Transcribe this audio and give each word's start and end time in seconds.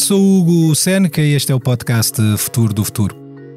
sou 0.00 0.18
Hugo 0.18 0.74
Seneca 0.74 1.20
e 1.20 1.34
este 1.34 1.52
é 1.52 1.54
o 1.54 1.60
podcast 1.60 2.16
Futuro 2.38 2.72
do 2.72 2.82
Futuro. 2.82 3.14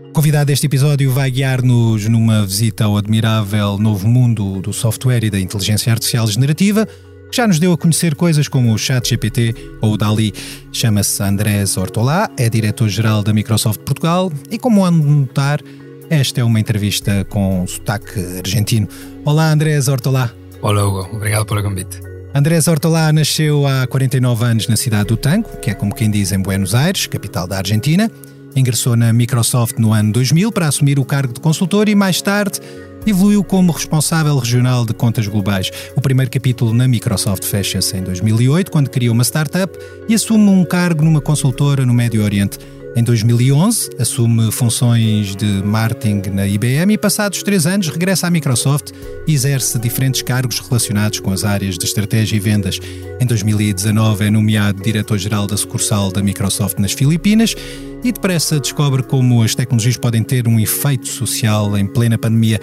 O 0.09 0.11
convidado 0.11 0.47
deste 0.47 0.65
episódio 0.65 1.09
vai 1.09 1.31
guiar-nos 1.31 2.07
numa 2.09 2.45
visita 2.45 2.83
ao 2.83 2.97
admirável 2.97 3.77
novo 3.77 4.07
mundo 4.07 4.61
do 4.61 4.73
software 4.73 5.23
e 5.23 5.29
da 5.29 5.39
inteligência 5.39 5.91
artificial 5.91 6.27
generativa, 6.27 6.85
que 6.85 7.37
já 7.37 7.47
nos 7.47 7.59
deu 7.59 7.71
a 7.71 7.77
conhecer 7.77 8.13
coisas 8.15 8.49
como 8.49 8.73
o 8.73 8.77
ChatGPT 8.77 9.55
ou 9.81 9.93
o 9.93 9.97
DALI. 9.97 10.33
Chama-se 10.73 11.23
Andrés 11.23 11.77
Ortolá, 11.77 12.29
é 12.37 12.49
diretor-geral 12.49 13.23
da 13.23 13.31
Microsoft 13.31 13.79
Portugal 13.79 14.29
e, 14.51 14.59
como 14.59 14.85
ando 14.85 15.07
notar, 15.07 15.61
esta 16.09 16.41
é 16.41 16.43
uma 16.43 16.59
entrevista 16.59 17.25
com 17.29 17.65
sotaque 17.65 18.19
argentino. 18.37 18.87
Olá, 19.23 19.49
Andrés 19.49 19.87
Ortolá. 19.87 20.29
Olá, 20.61 20.85
Hugo. 20.85 21.07
Obrigado 21.15 21.45
pelo 21.45 21.63
convite. 21.63 22.12
Andrés 22.35 22.67
Ortolá 22.67 23.13
nasceu 23.13 23.67
há 23.67 23.85
49 23.85 24.43
anos 24.43 24.67
na 24.67 24.75
cidade 24.75 25.09
do 25.09 25.15
Tango, 25.15 25.47
que 25.57 25.69
é 25.69 25.75
como 25.75 25.93
quem 25.93 26.09
diz 26.09 26.31
em 26.31 26.41
Buenos 26.41 26.73
Aires, 26.73 27.05
capital 27.05 27.45
da 27.45 27.59
Argentina. 27.59 28.09
Ingressou 28.55 28.95
na 28.95 29.13
Microsoft 29.13 29.77
no 29.77 29.93
ano 29.93 30.11
2000 30.11 30.51
para 30.51 30.67
assumir 30.67 30.97
o 30.97 31.05
cargo 31.05 31.31
de 31.31 31.39
consultor 31.39 31.87
e 31.87 31.93
mais 31.93 32.23
tarde 32.23 32.59
evoluiu 33.05 33.43
como 33.43 33.71
responsável 33.71 34.35
regional 34.35 34.83
de 34.83 34.95
contas 34.95 35.27
globais. 35.27 35.69
O 35.95 36.01
primeiro 36.01 36.31
capítulo 36.31 36.73
na 36.73 36.87
Microsoft 36.87 37.45
fecha-se 37.45 37.97
em 37.97 38.01
2008, 38.01 38.71
quando 38.71 38.89
cria 38.89 39.11
uma 39.11 39.23
startup 39.23 39.77
e 40.09 40.15
assume 40.15 40.49
um 40.49 40.65
cargo 40.65 41.03
numa 41.03 41.21
consultora 41.21 41.85
no 41.85 41.93
Médio 41.93 42.23
Oriente. 42.23 42.57
Em 42.95 43.03
2011, 43.03 43.89
assume 43.97 44.51
funções 44.51 45.35
de 45.35 45.63
marketing 45.63 46.29
na 46.29 46.45
IBM 46.45 46.93
e, 46.93 46.97
passados 46.97 47.41
três 47.41 47.65
anos, 47.65 47.89
regressa 47.89 48.27
à 48.27 48.29
Microsoft 48.29 48.91
e 49.25 49.33
exerce 49.33 49.79
diferentes 49.79 50.21
cargos 50.21 50.59
relacionados 50.59 51.19
com 51.19 51.31
as 51.31 51.43
áreas 51.43 51.75
de 51.75 51.85
estratégia 51.85 52.35
e 52.35 52.39
vendas. 52.39 52.79
Em 53.19 53.25
2019, 53.25 54.25
é 54.25 54.29
nomeado 54.29 54.83
diretor-geral 54.83 55.47
da 55.47 55.57
sucursal 55.57 56.11
da 56.11 56.21
Microsoft 56.21 56.77
nas 56.77 56.91
Filipinas 56.91 57.55
e 58.03 58.11
depressa 58.11 58.59
descobre 58.59 59.01
como 59.01 59.41
as 59.41 59.55
tecnologias 59.55 59.97
podem 59.97 60.21
ter 60.21 60.47
um 60.47 60.59
efeito 60.59 61.07
social 61.07 61.75
em 61.75 61.87
plena 61.87 62.17
pandemia. 62.17 62.59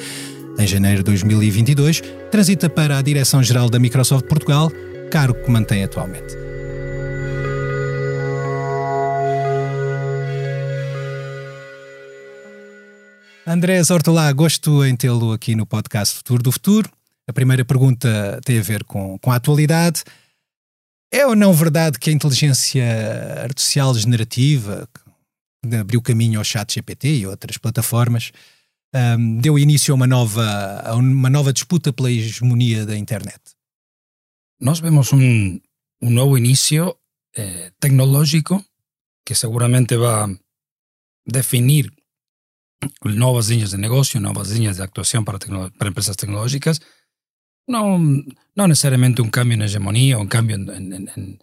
Em 0.56 0.66
janeiro 0.66 0.98
de 0.98 1.04
2022, 1.04 2.02
transita 2.30 2.70
para 2.70 2.98
a 2.98 3.02
direção-geral 3.02 3.68
da 3.68 3.80
Microsoft 3.80 4.26
Portugal, 4.26 4.70
cargo 5.10 5.42
que 5.42 5.50
mantém 5.50 5.82
atualmente. 5.82 6.49
Andrés 13.52 13.90
Hortolá, 13.90 14.32
gosto 14.32 14.84
em 14.84 14.94
tê-lo 14.94 15.32
aqui 15.32 15.56
no 15.56 15.66
podcast 15.66 16.14
Futuro 16.18 16.40
do 16.40 16.52
Futuro. 16.52 16.88
A 17.26 17.32
primeira 17.32 17.64
pergunta 17.64 18.40
tem 18.44 18.60
a 18.60 18.62
ver 18.62 18.84
com, 18.84 19.18
com 19.18 19.32
a 19.32 19.34
atualidade. 19.34 20.04
É 21.12 21.26
ou 21.26 21.34
não 21.34 21.52
verdade 21.52 21.98
que 21.98 22.10
a 22.10 22.12
inteligência 22.12 22.84
artificial 23.42 23.92
generativa, 23.96 24.88
que 25.68 25.74
abriu 25.74 26.00
caminho 26.00 26.38
ao 26.38 26.44
chat 26.44 26.74
GPT 26.74 27.08
e 27.16 27.26
outras 27.26 27.58
plataformas, 27.58 28.30
um, 28.94 29.38
deu 29.38 29.58
início 29.58 29.92
a 29.92 29.96
uma 29.96 30.06
nova, 30.06 30.82
a 30.84 30.94
uma 30.94 31.28
nova 31.28 31.52
disputa 31.52 31.92
pela 31.92 32.08
hegemonia 32.08 32.86
da 32.86 32.96
internet? 32.96 33.40
Nós 34.60 34.78
vemos 34.78 35.12
um, 35.12 35.58
um 36.00 36.10
novo 36.10 36.38
início 36.38 36.96
eh, 37.36 37.72
tecnológico 37.80 38.64
que 39.26 39.34
seguramente 39.34 39.96
vai 39.96 40.38
definir 41.26 41.92
novas 43.02 43.48
linhas 43.48 43.70
de 43.70 43.78
negocio, 43.78 44.20
novas 44.20 44.50
linhas 44.50 44.76
de 44.76 44.84
actuación 44.84 45.24
para, 45.24 45.38
para 45.38 45.88
empresas 45.88 46.16
tecnológicas, 46.16 46.80
no, 47.66 47.98
no 47.98 48.68
necesariamente 48.68 49.22
un 49.22 49.30
cambio 49.30 49.54
en 49.54 49.62
hegemonía 49.62 50.18
o 50.18 50.20
un 50.20 50.28
cambio 50.28 50.56
en, 50.56 51.38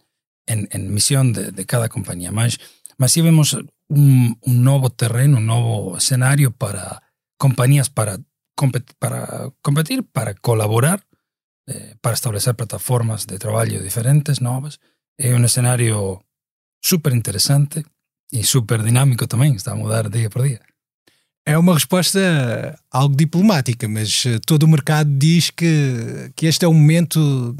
misión 0.94 1.32
de, 1.32 1.52
de, 1.52 1.66
cada 1.66 1.88
compañía, 1.88 2.32
mas, 2.32 2.58
mas 2.96 3.12
sí 3.12 3.20
vemos 3.20 3.56
un, 3.88 4.38
nuevo 4.42 4.90
terreno, 4.90 5.38
un 5.38 5.46
nuevo 5.46 5.96
escenario 5.96 6.50
para 6.52 7.02
compañías 7.38 7.90
para, 7.90 8.18
competir, 8.54 8.96
para 8.98 9.50
competir, 9.62 10.04
para 10.04 10.34
colaborar, 10.34 11.06
eh, 11.66 11.94
para 12.00 12.14
establecer 12.14 12.54
plataformas 12.56 13.26
de 13.26 13.38
trabajo 13.38 13.78
diferentes, 13.80 14.40
novas. 14.40 14.80
É 15.18 15.34
un 15.34 15.44
escenario 15.44 16.22
súper 16.80 17.12
interesante 17.12 17.84
e 18.30 18.44
super 18.44 18.86
dinámico 18.86 19.26
tamén, 19.26 19.58
está 19.58 19.74
a 19.74 19.80
mudar 19.80 20.14
día 20.14 20.30
por 20.30 20.46
día. 20.46 20.62
É 21.48 21.56
uma 21.56 21.72
resposta 21.72 22.78
algo 22.90 23.16
diplomática, 23.16 23.88
mas 23.88 24.26
eh, 24.26 24.38
todo 24.44 24.64
o 24.64 24.68
mercado 24.68 25.08
diz 25.16 25.48
que, 25.48 26.30
que 26.36 26.44
este 26.44 26.66
é 26.66 26.68
o 26.68 26.74
momento 26.74 27.56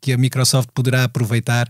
que 0.00 0.12
a 0.12 0.16
Microsoft 0.16 0.68
poderá 0.72 1.02
aproveitar 1.02 1.68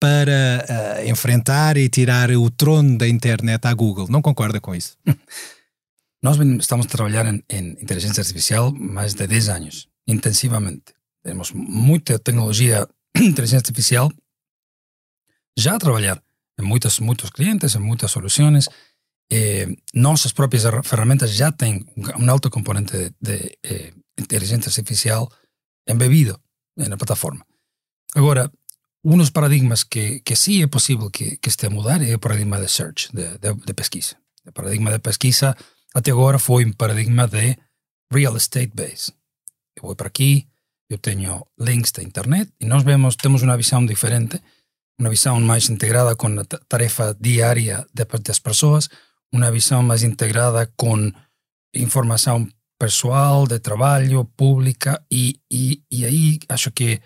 para 0.00 1.02
uh, 1.04 1.06
enfrentar 1.06 1.76
e 1.76 1.86
tirar 1.90 2.30
o 2.30 2.50
trono 2.50 2.96
da 2.96 3.06
internet 3.06 3.62
à 3.66 3.74
Google. 3.74 4.06
Não 4.08 4.22
concorda 4.22 4.58
com 4.58 4.74
isso? 4.74 4.96
Nós 6.24 6.38
estamos 6.58 6.86
a 6.86 6.88
trabalhar 6.88 7.26
em, 7.26 7.44
inteligência 7.82 8.22
artificial 8.22 8.72
mais 8.72 9.12
de 9.12 9.26
10 9.26 9.48
anos, 9.50 9.86
intensivamente. 10.08 10.94
Temos 11.22 11.52
muita 11.52 12.18
tecnologia 12.18 12.88
inteligência 13.14 13.58
artificial 13.58 14.10
já 15.58 15.74
a 15.74 15.78
trabalhar 15.78 16.22
em 16.58 16.64
muitos, 16.64 17.00
muitos 17.00 17.28
clientes, 17.28 17.74
em 17.74 17.80
muitas 17.80 18.10
soluções 18.10 18.66
eh, 19.30 19.68
nossas 19.94 20.32
próprias 20.32 20.64
ferramentas 20.84 21.30
já 21.32 21.52
têm 21.52 21.84
um 22.18 22.30
alto 22.30 22.50
componente 22.50 22.92
de, 22.96 23.12
de 23.20 23.58
eh, 23.62 23.92
inteligência 24.18 24.68
artificial 24.68 25.30
embebido 25.86 26.38
na 26.76 26.96
plataforma. 26.96 27.44
Agora, 28.14 28.50
um 29.04 29.16
dos 29.16 29.30
paradigmas 29.30 29.84
que, 29.84 30.20
que 30.20 30.36
sim 30.36 30.62
é 30.62 30.66
possível 30.66 31.10
que, 31.10 31.36
que 31.36 31.48
esteja 31.48 31.72
a 31.72 31.74
mudar 31.74 32.02
é 32.02 32.14
o 32.14 32.18
paradigma 32.18 32.60
de 32.60 32.68
search, 32.68 33.10
de, 33.14 33.38
de, 33.38 33.54
de 33.54 33.74
pesquisa. 33.74 34.16
O 34.46 34.52
paradigma 34.52 34.90
de 34.90 34.98
pesquisa 34.98 35.56
até 35.94 36.10
agora 36.10 36.38
foi 36.38 36.64
um 36.64 36.72
paradigma 36.72 37.26
de 37.26 37.56
real 38.12 38.36
estate 38.36 38.72
base. 38.74 39.12
Eu 39.76 39.84
vou 39.84 39.96
para 39.96 40.08
aqui, 40.08 40.46
eu 40.88 40.98
tenho 40.98 41.46
links 41.58 41.92
da 41.92 42.02
internet 42.02 42.52
e 42.60 42.66
nós 42.66 42.82
vemos, 42.82 43.16
temos 43.16 43.42
uma 43.42 43.56
visão 43.56 43.86
diferente, 43.86 44.40
uma 44.98 45.08
visão 45.08 45.40
mais 45.40 45.70
integrada 45.70 46.14
com 46.16 46.26
a 46.38 46.44
tarefa 46.44 47.16
diária 47.18 47.86
das 47.94 48.38
pessoas, 48.38 48.88
uma 49.32 49.50
visão 49.50 49.82
mais 49.82 50.02
integrada 50.02 50.72
com 50.76 51.12
informação 51.74 52.48
pessoal, 52.78 53.46
de 53.46 53.58
trabalho, 53.58 54.24
pública, 54.24 55.04
e, 55.10 55.40
e, 55.50 55.82
e 55.90 56.04
aí 56.04 56.38
acho 56.48 56.70
que 56.72 57.00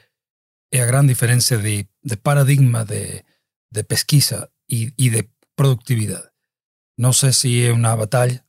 é 0.73 0.83
a 0.83 0.87
grande 0.87 1.09
diferença 1.09 1.59
de, 1.59 1.87
de 2.03 2.17
paradigma 2.17 2.85
de, 2.85 3.25
de 3.71 3.83
pesquisa 3.85 4.51
e, 4.71 4.93
e 4.97 5.11
de 5.11 5.29
produtividade. 5.57 6.29
Não 6.99 7.13
sei 7.13 7.33
se 7.33 7.67
é 7.67 7.73
uma 7.73 7.97
batalha, 7.97 8.45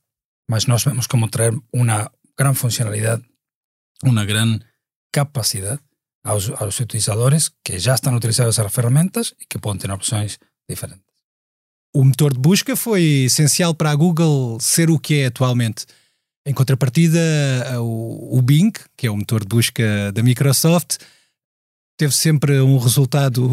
mas 0.48 0.66
nós 0.66 0.84
vemos 0.84 1.06
como 1.06 1.28
trazer 1.28 1.58
uma 1.72 2.10
grande 2.38 2.58
funcionalidade, 2.58 3.24
uma 4.04 4.24
grande 4.24 4.64
capacidade 5.12 5.82
aos, 6.24 6.50
aos 6.50 6.78
utilizadores 6.80 7.50
que 7.64 7.78
já 7.78 7.94
estão 7.94 8.14
utilizando 8.14 8.48
essas 8.48 8.72
ferramentas 8.72 9.34
e 9.40 9.46
que 9.46 9.58
podem 9.58 9.80
ter 9.80 9.90
opções 9.90 10.38
diferentes 10.68 11.05
o 11.94 12.04
motor 12.04 12.32
de 12.32 12.38
busca 12.38 12.76
foi 12.76 13.24
essencial 13.24 13.74
para 13.74 13.90
a 13.90 13.94
Google 13.94 14.58
ser 14.60 14.90
o 14.90 14.98
que 14.98 15.20
é 15.20 15.26
atualmente. 15.26 15.86
Em 16.46 16.54
contrapartida, 16.54 17.18
o, 17.80 18.40
Bing, 18.40 18.72
que 18.96 19.06
é 19.06 19.10
o 19.10 19.16
motor 19.16 19.40
de 19.40 19.48
busca 19.48 20.12
da 20.12 20.22
Microsoft, 20.22 20.98
teve 21.96 22.14
sempre 22.14 22.60
um 22.60 22.78
resultado 22.78 23.50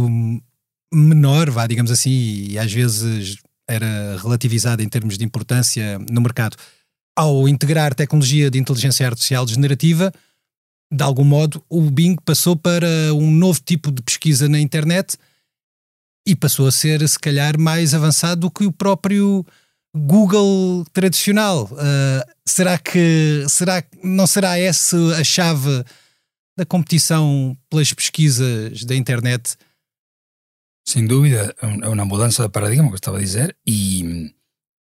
menor, 0.94 1.50
vá, 1.50 1.66
digamos 1.66 1.90
assim, 1.90 2.12
e 2.12 2.60
às 2.60 2.72
vezes 2.72 3.38
era 3.68 4.18
relativizado 4.22 4.84
em 4.84 4.90
termos 4.90 5.18
de 5.18 5.26
importância 5.26 5.98
no 6.10 6.22
mercado. 6.22 6.56
Ao 7.16 7.48
integrar 7.48 7.96
tecnologia 7.96 8.52
de 8.52 8.60
inteligência 8.60 9.08
artificial 9.08 9.48
generativa, 9.48 10.12
de 10.92 11.04
algum 11.04 11.24
modo, 11.24 11.64
o 11.70 11.82
Bing 11.90 12.16
passou 12.24 12.56
para 12.56 12.88
um 13.14 13.32
novo 13.32 13.60
tipo 13.66 13.92
de 13.92 14.04
pesquisa 14.04 14.48
na 14.48 14.60
internet 14.60 15.18
e 16.26 16.36
passou 16.36 16.68
a 16.68 16.72
ser, 16.72 17.08
se 17.08 17.20
calhar, 17.20 17.60
mais 17.60 17.94
avançado 17.94 18.42
do 18.42 18.52
que 18.52 18.66
o 18.66 18.72
próprio 18.72 19.46
Google 19.96 20.86
tradicional. 20.92 21.66
Uh, 21.66 22.34
será 22.46 22.78
que 22.78 23.46
será, 23.48 23.84
não 24.04 24.26
será 24.26 24.58
essa 24.58 24.98
a 25.18 25.24
chave 25.24 25.84
da 26.58 26.66
competição 26.66 27.58
pelas 27.70 27.92
pesquisas 27.94 28.84
da 28.84 28.96
internet? 28.96 29.56
Sem 30.86 31.06
dúvida, 31.06 31.56
é 31.62 31.88
uma 31.88 32.06
mudança 32.06 32.44
de 32.44 32.50
paradigma 32.50 32.90
que 32.90 32.96
estava 32.96 33.18
a 33.18 33.22
dizer 33.22 33.56
e, 33.66 34.34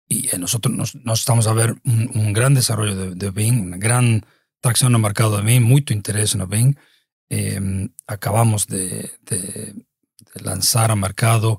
e 0.10 0.38
nosotros, 0.38 0.76
nós, 0.76 0.94
nós 1.04 1.20
estamos 1.20 1.48
a 1.48 1.54
ver 1.54 1.76
um, 1.86 2.28
um 2.28 2.34
grande 2.34 2.60
desenvolvimento 2.60 3.16
de, 3.16 3.16
de, 3.16 3.32
Bing, 3.32 3.60
uma 3.60 3.78
grande 3.78 4.22
tracção 4.62 4.90
no 4.90 5.00
mercado 5.00 5.38
de 5.38 5.44
Bing, 5.44 5.60
muito 5.60 5.94
interesse 5.94 6.38
no 6.38 6.46
Bing. 6.46 6.76
Eh, 7.32 7.60
acabamos 8.08 8.66
de, 8.66 9.10
de 9.26 9.74
lançar 10.42 10.90
ao 10.90 10.98
mercado 10.98 11.54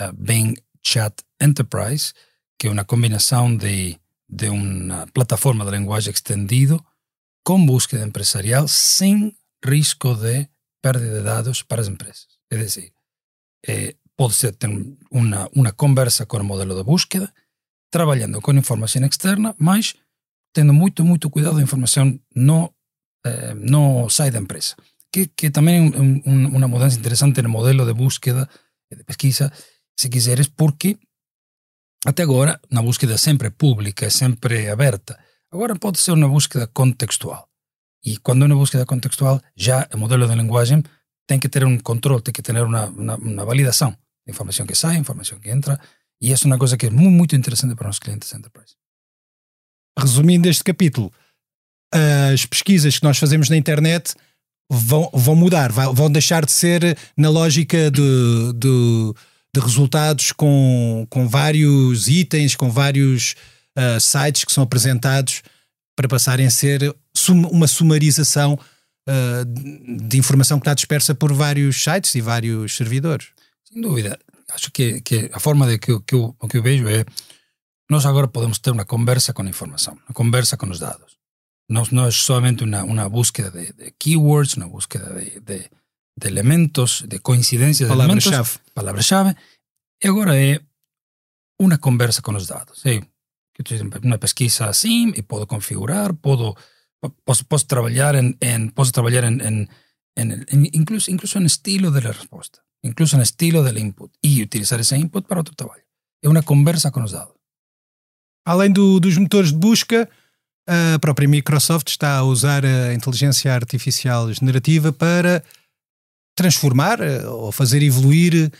uh, 0.00 0.12
Bing 0.14 0.54
Chat 0.82 1.14
Enterprise, 1.40 2.12
que 2.58 2.66
é 2.66 2.70
uma 2.70 2.84
combinação 2.84 3.54
de, 3.56 3.98
de 4.28 4.48
uma 4.48 5.06
plataforma 5.08 5.64
de 5.64 5.70
linguagem 5.70 6.12
extendido 6.12 6.84
com 7.44 7.64
búsqueda 7.64 8.06
empresarial 8.06 8.66
sem 8.66 9.36
risco 9.64 10.14
de 10.14 10.48
perda 10.82 11.18
de 11.18 11.22
dados 11.22 11.62
para 11.62 11.80
as 11.80 11.88
empresas. 11.88 12.26
É 12.50 12.56
dizer, 12.56 12.92
eh, 13.66 13.96
pode 14.16 14.34
ser 14.34 14.54
ter 14.54 14.68
uma, 15.10 15.48
uma 15.54 15.72
conversa 15.72 16.26
com 16.26 16.38
o 16.38 16.44
modelo 16.44 16.74
de 16.74 16.82
búsqueda, 16.82 17.32
trabalhando 17.90 18.40
com 18.40 18.52
informação 18.52 19.04
externa, 19.04 19.54
mas 19.58 19.94
tendo 20.52 20.72
muito, 20.72 21.04
muito 21.04 21.30
cuidado, 21.30 21.58
a 21.58 21.62
informação 21.62 22.18
não, 22.34 22.72
eh, 23.24 23.54
não 23.54 24.08
sai 24.08 24.30
da 24.30 24.38
empresa. 24.38 24.76
Que, 25.14 25.28
que 25.28 25.48
também 25.48 25.76
é 25.76 25.80
um, 25.80 26.22
um, 26.26 26.56
uma 26.56 26.66
mudança 26.66 26.98
interessante 26.98 27.40
no 27.40 27.48
modelo 27.48 27.86
de 27.86 27.94
búsqueda, 27.94 28.48
de 28.90 29.04
pesquisa, 29.04 29.52
se 29.96 30.08
quiseres, 30.08 30.48
porque 30.48 30.98
até 32.04 32.24
agora, 32.24 32.60
na 32.68 32.82
búsqueda 32.82 33.16
sempre 33.16 33.48
pública, 33.50 34.10
sempre 34.10 34.68
aberta, 34.68 35.16
agora 35.52 35.76
pode 35.76 36.00
ser 36.00 36.10
uma 36.10 36.28
búsqueda 36.28 36.66
contextual. 36.66 37.48
E 38.04 38.16
quando 38.18 38.42
é 38.42 38.46
uma 38.46 38.56
búsqueda 38.56 38.84
contextual, 38.84 39.40
já 39.56 39.88
o 39.94 39.98
modelo 39.98 40.26
de 40.26 40.34
linguagem 40.34 40.82
tem 41.28 41.38
que 41.38 41.48
ter 41.48 41.64
um 41.64 41.78
controle, 41.78 42.20
tem 42.20 42.34
que 42.34 42.42
ter 42.42 42.60
uma, 42.60 43.44
validação. 43.44 43.96
Informação 44.26 44.66
que 44.66 44.74
sai, 44.74 44.96
informação 44.96 45.38
que 45.38 45.48
entra. 45.48 45.78
E 46.20 46.32
isso 46.32 46.44
é 46.44 46.48
uma 46.48 46.58
coisa 46.58 46.76
que 46.76 46.86
é 46.86 46.90
muito, 46.90 47.12
muito 47.12 47.36
interessante 47.36 47.76
para 47.76 47.88
os 47.88 48.00
clientes 48.00 48.34
enterprise. 48.34 48.74
Resumindo 49.96 50.48
este 50.48 50.64
capítulo, 50.64 51.12
as 52.32 52.44
pesquisas 52.44 52.98
que 52.98 53.04
nós 53.04 53.16
fazemos 53.16 53.48
na 53.48 53.56
internet 53.56 54.16
vão, 54.70 55.10
vão 55.12 55.36
mudar, 55.36 55.70
vão 55.70 56.10
deixar 56.10 56.44
de 56.44 56.52
ser 56.52 56.96
na 57.16 57.28
lógica 57.28 57.90
de, 57.90 58.52
de, 58.54 59.14
de 59.54 59.60
resultados 59.60 60.32
com, 60.32 61.06
com 61.10 61.28
vários 61.28 62.08
itens, 62.08 62.56
com 62.56 62.70
vários 62.70 63.34
uh, 63.78 64.00
sites 64.00 64.44
que 64.44 64.52
são 64.52 64.64
apresentados 64.64 65.42
para 65.96 66.08
passarem 66.08 66.46
a 66.46 66.50
ser 66.50 66.94
sum, 67.16 67.46
uma 67.48 67.66
sumarização 67.66 68.58
uh, 69.08 69.44
de 70.06 70.18
informação 70.18 70.58
que 70.58 70.62
está 70.62 70.74
dispersa 70.74 71.14
por 71.14 71.32
vários 71.32 71.82
sites 71.82 72.14
e 72.14 72.20
vários 72.20 72.76
servidores. 72.76 73.28
Sem 73.70 73.80
dúvida. 73.80 74.18
Acho 74.52 74.70
que, 74.70 75.00
que 75.00 75.30
a 75.32 75.40
forma 75.40 75.66
de 75.66 75.78
que, 75.78 75.98
que, 76.00 76.14
eu, 76.14 76.36
que 76.48 76.58
eu 76.58 76.62
vejo 76.62 76.88
é 76.88 77.04
nós 77.90 78.06
agora 78.06 78.26
podemos 78.26 78.58
ter 78.58 78.70
uma 78.70 78.84
conversa 78.84 79.32
com 79.32 79.42
a 79.42 79.48
informação, 79.48 79.94
uma 80.06 80.14
conversa 80.14 80.56
com 80.56 80.66
os 80.70 80.78
dados. 80.78 81.16
Não, 81.68 81.82
não 81.92 82.06
é 82.06 82.10
somente 82.10 82.64
uma, 82.64 82.84
uma 82.84 83.08
búsqueda 83.08 83.50
de, 83.50 83.72
de 83.72 83.90
keywords, 83.92 84.56
uma 84.56 84.68
búsqueda 84.68 85.14
de, 85.14 85.40
de, 85.40 85.70
de 86.16 86.28
elementos, 86.28 87.02
de 87.02 87.18
coincidências 87.18 87.88
Palavra-chave. 87.88 88.58
Palavra-chave. 88.74 89.34
E 90.02 90.08
agora 90.08 90.38
é 90.38 90.60
uma 91.58 91.78
conversa 91.78 92.20
com 92.20 92.34
os 92.34 92.46
dados. 92.46 92.84
É 92.84 93.00
uma 94.02 94.18
pesquisa 94.18 94.66
assim 94.66 95.12
e 95.16 95.22
posso 95.22 95.46
configurar, 95.46 96.12
posso 96.14 96.54
posso, 97.24 97.44
posso 97.44 97.66
trabalhar 97.66 98.16
en, 98.16 98.36
en 98.40 98.70
posso 98.70 98.92
trabalhar 98.92 99.24
en, 99.24 99.40
en, 99.40 99.68
en, 100.16 100.46
en, 100.48 100.68
incluso, 100.72 101.10
incluso 101.10 101.38
en 101.38 101.46
estilo 101.46 101.90
de 101.90 102.02
la 102.02 102.12
resposta, 102.12 102.64
incluso 102.82 103.16
en 103.16 103.22
estilo 103.22 103.62
del 103.62 103.78
input 103.78 104.12
e 104.22 104.42
utilizar 104.42 104.80
esse 104.80 104.96
input 104.96 105.26
para 105.26 105.40
outro 105.40 105.54
trabalho. 105.54 105.84
É 106.22 106.28
uma 106.28 106.42
conversa 106.42 106.90
com 106.90 107.02
os 107.02 107.12
dados. 107.12 107.34
Além 108.46 108.72
do, 108.72 109.00
dos 109.00 109.16
motores 109.18 109.52
de 109.52 109.58
busca, 109.58 110.08
a 110.66 110.98
própria 110.98 111.28
Microsoft 111.28 111.88
está 111.88 112.16
a 112.16 112.24
usar 112.24 112.64
a 112.64 112.94
inteligência 112.94 113.52
artificial 113.52 114.32
generativa 114.32 114.92
para 114.92 115.42
transformar 116.36 117.00
eh, 117.00 117.26
ou 117.26 117.52
fazer 117.52 117.82
evoluir 117.82 118.50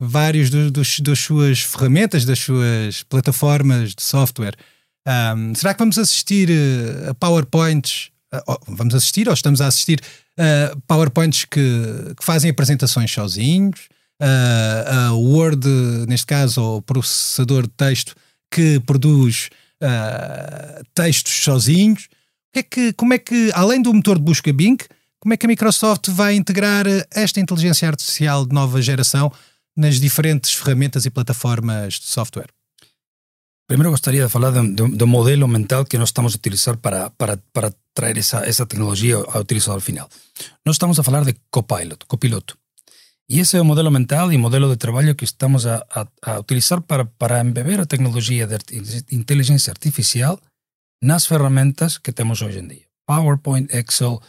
vários 0.00 0.50
do, 0.50 0.70
dos, 0.70 1.00
das 1.00 1.18
suas 1.18 1.60
ferramentas, 1.60 2.24
das 2.24 2.38
suas 2.38 3.02
plataformas 3.02 3.94
de 3.94 4.02
software. 4.02 4.54
Um, 5.06 5.54
será 5.54 5.74
que 5.74 5.80
vamos 5.80 5.98
assistir 5.98 6.48
uh, 6.50 7.10
a 7.10 7.14
PowerPoints? 7.14 8.10
Uh, 8.32 8.58
vamos 8.68 8.94
assistir 8.94 9.28
ou 9.28 9.34
estamos 9.34 9.60
a 9.60 9.66
assistir 9.66 10.00
a 10.38 10.76
PowerPoints 10.86 11.44
que, 11.44 12.14
que, 12.16 12.24
fazem 12.24 12.50
apresentações 12.50 13.10
sozinhos? 13.10 13.88
a 14.86 15.12
Word, 15.12 15.68
neste 16.08 16.26
caso, 16.26 16.76
o 16.76 16.82
processador 16.82 17.64
de 17.64 17.72
texto 17.76 18.14
que 18.50 18.80
produz 18.80 19.50
textos 20.94 21.32
sozinhos? 21.42 22.08
É 22.54 22.62
que, 22.62 22.92
como 22.92 23.14
é 23.14 23.18
que, 23.18 23.50
além 23.54 23.82
do 23.82 23.92
motor 23.92 24.16
de 24.16 24.24
busca 24.24 24.52
Bing, 24.52 24.78
como 25.20 25.34
é 25.34 25.36
que 25.36 25.46
a 25.46 25.48
Microsoft 25.48 26.08
vai 26.10 26.34
integrar 26.34 26.86
esta 27.10 27.40
inteligência 27.40 27.88
artificial 27.88 28.46
de 28.46 28.54
nova 28.54 28.80
geração 28.80 29.32
nas 29.76 29.98
diferentes 29.98 30.52
ferramentas 30.52 31.04
e 31.04 31.10
plataformas 31.10 31.94
de 31.94 32.06
software? 32.06 32.50
Primeiro 33.66 33.90
gostaria 33.90 34.24
de 34.24 34.30
falar 34.30 34.50
do, 34.50 35.06
modelo 35.06 35.48
mental 35.48 35.86
que 35.86 35.96
nós 35.96 36.10
estamos 36.10 36.34
a 36.34 36.36
utilizar 36.36 36.76
para, 36.76 37.08
para, 37.10 37.38
para 37.52 37.72
trazer 37.94 38.18
essa, 38.18 38.46
essa 38.46 38.66
tecnologia 38.66 39.16
ao 39.16 39.40
utilizador 39.40 39.80
final. 39.80 40.08
Nós 40.64 40.74
estamos 40.74 40.98
a 40.98 41.02
falar 41.02 41.24
de 41.24 41.34
copilot, 41.50 42.04
copiloto. 42.06 42.58
E 43.28 43.40
esse 43.40 43.56
é 43.56 43.60
o 43.60 43.64
modelo 43.64 43.90
mental 43.90 44.32
e 44.32 44.38
modelo 44.38 44.68
de 44.68 44.76
trabalho 44.76 45.14
que 45.14 45.24
estamos 45.24 45.66
a, 45.66 45.84
a, 45.90 46.06
a 46.22 46.38
utilizar 46.40 46.82
para, 46.82 47.04
para 47.04 47.40
embeber 47.40 47.80
a 47.80 47.86
tecnologia 47.86 48.46
de 48.46 48.58
inteligência 49.12 49.70
artificial 49.70 50.38
nas 51.02 51.26
ferramentas 51.26 51.98
que 51.98 52.12
temos 52.12 52.42
hoje 52.42 52.58
em 52.58 52.68
dia. 52.68 52.86
PowerPoint, 53.06 53.68
Excel, 53.74 54.20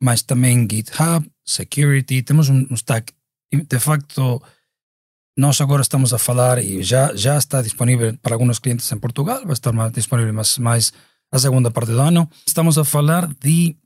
mas 0.00 0.22
também 0.22 0.68
GitHub, 0.70 1.28
Security, 1.44 2.22
temos 2.22 2.48
um, 2.48 2.66
um 2.70 2.74
stack 2.74 3.12
de 3.52 3.78
facto 3.78 4.42
nós 5.36 5.60
agora 5.60 5.82
estamos 5.82 6.12
a 6.12 6.18
falar 6.18 6.62
e 6.62 6.82
já, 6.82 7.14
já 7.14 7.36
está 7.36 7.60
disponível 7.60 8.16
para 8.22 8.34
alguns 8.34 8.58
clientes 8.58 8.90
em 8.90 8.98
Portugal, 8.98 9.42
vai 9.44 9.52
estar 9.52 9.72
mais 9.72 9.92
disponível 9.92 10.32
mais, 10.32 10.58
mais 10.58 10.92
a 11.32 11.38
segunda 11.38 11.70
parte 11.70 11.90
do 11.90 12.00
ano. 12.00 12.30
Estamos 12.46 12.78
a 12.78 12.84
falar 12.84 13.26
de 13.40 13.76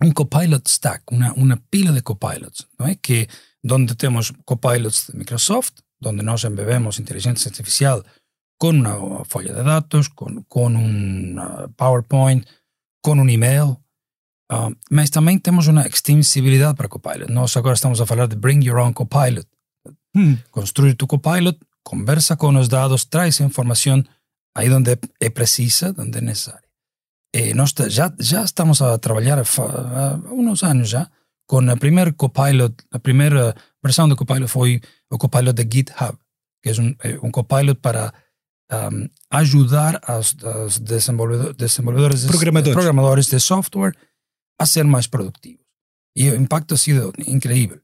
um 0.00 0.12
copilot 0.12 0.68
stack, 0.70 1.02
uma, 1.10 1.32
uma 1.32 1.56
pila 1.68 1.92
de 1.92 2.00
copilots, 2.00 2.66
não 2.78 2.86
é? 2.86 2.94
Que 2.94 3.26
onde 3.70 3.94
temos 3.94 4.32
copilots 4.44 5.08
de 5.10 5.16
Microsoft, 5.16 5.74
onde 6.04 6.22
nós 6.22 6.44
embebemos 6.44 6.98
inteligência 6.98 7.48
artificial 7.48 8.04
com 8.58 8.70
uma 8.70 9.24
folha 9.24 9.54
de 9.54 9.62
dados, 9.62 10.08
com, 10.08 10.42
com 10.44 10.66
um 10.68 11.36
PowerPoint, 11.76 12.44
com 13.02 13.12
um 13.12 13.28
e-mail, 13.28 13.76
uh, 14.50 14.74
mas 14.90 15.10
também 15.10 15.38
temos 15.38 15.68
uma 15.68 15.86
extensibilidade 15.86 16.76
para 16.76 16.88
Copilot. 16.88 17.30
Nós 17.30 17.56
agora 17.56 17.74
estamos 17.74 18.00
a 18.00 18.06
falar 18.06 18.26
de 18.26 18.36
Bring 18.36 18.64
Your 18.64 18.78
Own 18.78 18.92
Copilot, 18.92 19.46
Hmm. 20.14 20.34
Construir 20.50 20.96
tu 20.96 21.06
copilot, 21.06 21.58
conversa 21.82 22.36
con 22.36 22.54
los 22.54 22.68
dados, 22.68 23.08
trae 23.08 23.28
esa 23.28 23.44
información 23.44 24.08
ahí 24.54 24.68
donde 24.68 24.98
es 25.20 25.30
precisa, 25.30 25.92
donde 25.92 26.18
es 26.18 26.24
necesaria. 26.24 26.68
Eh, 27.32 27.54
nós 27.54 27.74
já, 27.88 28.14
já 28.18 28.42
estamos 28.42 28.80
a 28.80 28.98
trabalhar 28.98 29.38
há 29.38 30.18
uns 30.32 30.62
anos 30.64 30.88
já 30.88 31.10
com 31.48 31.68
a 31.70 31.76
primeira 31.76 32.12
Copilot, 32.12 32.74
a 32.92 32.98
primeira 32.98 33.56
versão 33.82 34.08
do 34.08 34.14
Copilot 34.14 34.48
foi 34.48 34.80
o 35.10 35.16
Copilot 35.16 35.54
de 35.54 35.64
GitHub, 35.64 36.16
que 36.62 36.70
é 36.70 36.72
um, 36.80 36.94
um 37.26 37.30
Copilot 37.30 37.80
para 37.80 38.12
um, 38.70 39.08
ajudar 39.30 40.00
os 40.08 40.78
desenvolvedores, 40.78 41.56
desenvolvedores 41.56 42.26
programadores. 42.26 42.64
De, 42.64 42.72
programadores 42.72 43.26
de 43.26 43.40
software 43.40 43.96
a 44.60 44.66
ser 44.66 44.84
mais 44.84 45.06
produtivos. 45.08 45.64
E 46.14 46.30
o 46.30 46.36
impacto 46.36 46.74
ha 46.74 46.76
sido 46.76 47.12
incrível 47.26 47.80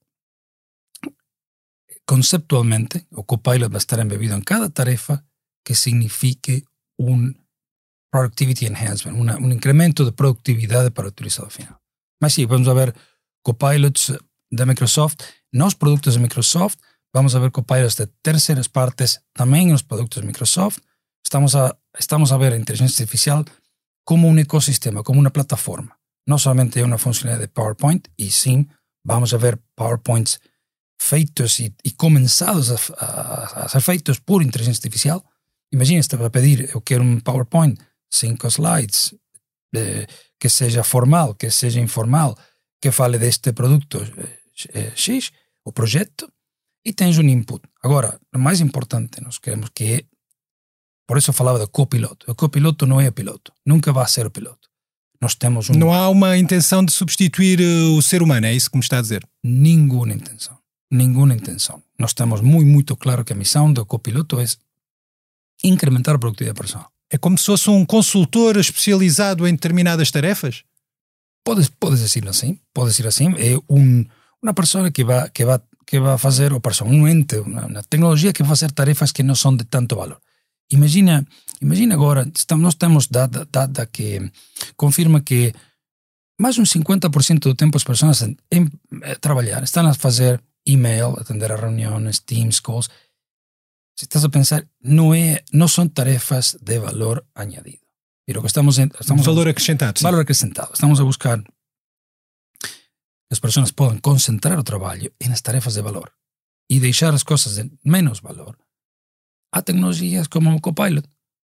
conceptualmente, 2.06 3.06
o 3.12 3.24
Copilot 3.24 3.70
va 3.70 3.76
a 3.76 3.78
estar 3.78 3.98
embebido 3.98 4.34
en 4.34 4.42
cada 4.42 4.68
tarefa 4.68 5.24
que 5.64 5.74
signifique 5.74 6.64
un 6.98 7.40
productivity 8.10 8.66
enhancement, 8.66 9.18
una, 9.18 9.36
un 9.38 9.52
incremento 9.52 10.04
de 10.04 10.12
productividad 10.12 10.92
para 10.92 11.08
el 11.08 11.12
utilizador 11.12 11.50
final. 11.50 11.80
Mas 12.20 12.34
sí, 12.34 12.44
vamos 12.44 12.68
a 12.68 12.74
ver 12.74 12.94
copilots 13.44 14.12
de 14.50 14.66
Microsoft, 14.66 15.20
nos 15.52 15.76
productos 15.76 16.14
de 16.14 16.20
Microsoft, 16.20 16.78
vamos 17.12 17.34
a 17.34 17.38
ver 17.38 17.52
copilots 17.52 17.96
de 17.96 18.08
terceras 18.22 18.68
partes 18.68 19.22
también 19.32 19.66
en 19.66 19.72
los 19.72 19.84
productos 19.84 20.22
de 20.22 20.26
Microsoft. 20.26 20.78
Estamos 21.22 21.54
a, 21.54 21.78
estamos 21.96 22.32
a 22.32 22.36
ver 22.36 22.54
inteligencia 22.56 23.04
artificial 23.04 23.44
como 24.04 24.28
un 24.28 24.38
ecosistema, 24.38 25.02
como 25.02 25.20
una 25.20 25.30
plataforma. 25.30 26.00
No 26.26 26.38
solamente 26.38 26.82
una 26.82 26.98
funcionalidad 26.98 27.40
de 27.40 27.48
PowerPoint, 27.48 28.08
y 28.16 28.30
sí, 28.30 28.66
vamos 29.04 29.32
a 29.32 29.36
ver 29.36 29.60
PowerPoints 29.74 30.40
feitos 30.98 31.60
e, 31.60 31.74
e 31.84 31.92
começados 31.96 32.70
a, 32.70 32.78
a, 32.98 33.64
a, 33.64 33.68
ser 33.68 33.82
feitos 33.82 34.20
por 34.20 34.42
inteligência 34.42 34.80
artificial. 34.80 35.22
Imagina 35.70 36.02
se 36.02 36.16
para 36.16 36.30
pedir, 36.30 36.70
eu 36.72 36.80
quero 36.80 37.04
um 37.04 37.20
PowerPoint, 37.20 37.78
cinco 38.10 38.48
slides, 38.50 39.14
eh, 39.74 40.06
que 40.38 40.48
seja 40.48 40.82
formal, 40.82 41.34
que 41.34 41.50
seja 41.50 41.80
informal, 41.80 42.36
que 42.84 42.90
fale 42.90 43.16
deste 43.18 43.54
produto 43.54 43.96
eh, 44.74 44.92
X, 44.94 45.32
o 45.64 45.72
projeto, 45.72 46.30
e 46.84 46.92
tens 46.92 47.16
um 47.16 47.22
input. 47.22 47.62
Agora, 47.82 48.20
o 48.34 48.38
mais 48.38 48.60
importante, 48.60 49.22
nós 49.22 49.38
queremos 49.38 49.70
que 49.74 49.84
é, 49.84 50.04
por 51.06 51.16
isso 51.16 51.30
eu 51.30 51.34
falava 51.34 51.58
do 51.58 51.68
copiloto. 51.68 52.30
O 52.30 52.34
copiloto 52.34 52.84
não 52.84 53.00
é 53.00 53.10
piloto, 53.10 53.54
nunca 53.64 53.90
vai 53.90 54.06
ser 54.06 54.26
o 54.26 54.30
piloto. 54.30 54.68
Nós 55.18 55.34
temos 55.34 55.70
um... 55.70 55.72
Não 55.72 55.94
há 55.94 56.10
uma 56.10 56.36
intenção 56.36 56.84
de 56.84 56.92
substituir 56.92 57.58
o 57.96 58.02
ser 58.02 58.20
humano, 58.22 58.46
é 58.46 58.52
isso 58.52 58.70
que 58.70 58.76
me 58.76 58.82
está 58.82 58.98
a 58.98 59.02
dizer? 59.02 59.26
Nenhuma 59.42 60.12
intenção 60.12 60.58
nenhuma 60.94 61.34
intenção. 61.34 61.82
Nós 61.98 62.12
temos 62.14 62.40
muito, 62.40 62.66
muito 62.66 62.96
claro 62.96 63.24
que 63.24 63.32
a 63.32 63.36
missão 63.36 63.72
do 63.72 63.84
copiloto 63.84 64.38
é 64.38 64.44
incrementar 65.64 66.14
a 66.14 66.18
produtividade 66.18 66.60
pessoal. 66.60 66.90
É 67.10 67.18
como 67.18 67.36
se 67.36 67.46
fosse 67.46 67.68
um 67.68 67.84
consultor 67.84 68.56
especializado 68.56 69.46
em 69.46 69.52
determinadas 69.52 70.10
tarefas? 70.10 70.62
Pode, 71.44 71.70
pode 71.78 71.96
dizer 71.96 72.26
assim, 72.26 72.58
pode 72.72 72.94
ser 72.94 73.06
assim. 73.06 73.28
É 73.36 73.56
um, 73.68 74.04
uma 74.42 74.54
pessoa 74.54 74.90
que 74.90 75.04
vai, 75.04 75.28
que 75.30 75.44
vai, 75.44 75.60
que 75.86 76.00
vai 76.00 76.16
fazer, 76.16 76.52
ou 76.52 76.60
para 76.60 76.72
um 76.84 77.06
ente, 77.06 77.36
uma, 77.38 77.66
uma 77.66 77.82
tecnologia 77.82 78.32
que 78.32 78.42
vai 78.42 78.48
fazer 78.48 78.72
tarefas 78.72 79.12
que 79.12 79.22
não 79.22 79.34
são 79.34 79.54
de 79.54 79.64
tanto 79.64 79.94
valor. 79.94 80.20
Imagina, 80.70 81.26
imagina 81.60 81.94
agora, 81.94 82.26
estamos, 82.34 82.62
nós 82.62 82.74
temos 82.74 83.06
data, 83.08 83.46
data 83.50 83.86
que 83.86 84.30
confirma 84.76 85.20
que 85.20 85.52
mais 86.40 86.58
um 86.58 86.64
50% 86.64 87.38
do 87.40 87.54
tempo 87.54 87.76
as 87.76 87.84
pessoas 87.84 88.22
em, 88.22 88.36
em, 88.50 88.62
em, 88.62 89.14
trabalhar 89.20 89.62
estão 89.62 89.86
a 89.86 89.94
fazer 89.94 90.42
e-mail, 90.66 91.14
atender 91.20 91.52
a 91.52 91.56
reuniões, 91.56 92.20
Teams, 92.20 92.60
calls. 92.60 92.88
Se 93.96 94.06
estás 94.06 94.24
a 94.24 94.28
pensar, 94.28 94.66
não, 94.82 95.14
é, 95.14 95.44
não 95.52 95.68
são 95.68 95.86
tarefas 95.86 96.56
de 96.60 96.80
valor 96.80 97.24
añadido. 97.34 97.83
Estamos, 98.26 98.78
en, 98.78 98.90
estamos 98.98 99.26
valor 99.26 99.48
a, 99.48 99.50
acrescentado. 99.50 100.00
Valor 100.00 100.20
acrescentado. 100.20 100.72
Estamos 100.72 100.98
a 101.00 101.04
buscar 101.04 101.42
que 101.42 103.32
as 103.32 103.38
pessoas 103.38 103.72
possam 103.72 103.98
concentrar 104.00 104.58
o 104.58 104.64
trabalho 104.64 105.12
nas 105.26 105.42
tarefas 105.42 105.74
de 105.74 105.82
valor 105.82 106.12
e 106.70 106.80
deixar 106.80 107.12
as 107.12 107.22
coisas 107.22 107.56
de 107.56 107.70
menos 107.84 108.20
valor 108.20 108.56
a 109.52 109.62
tecnologias 109.62 110.26
como 110.26 110.54
o 110.54 110.60
Copilot 110.60 111.08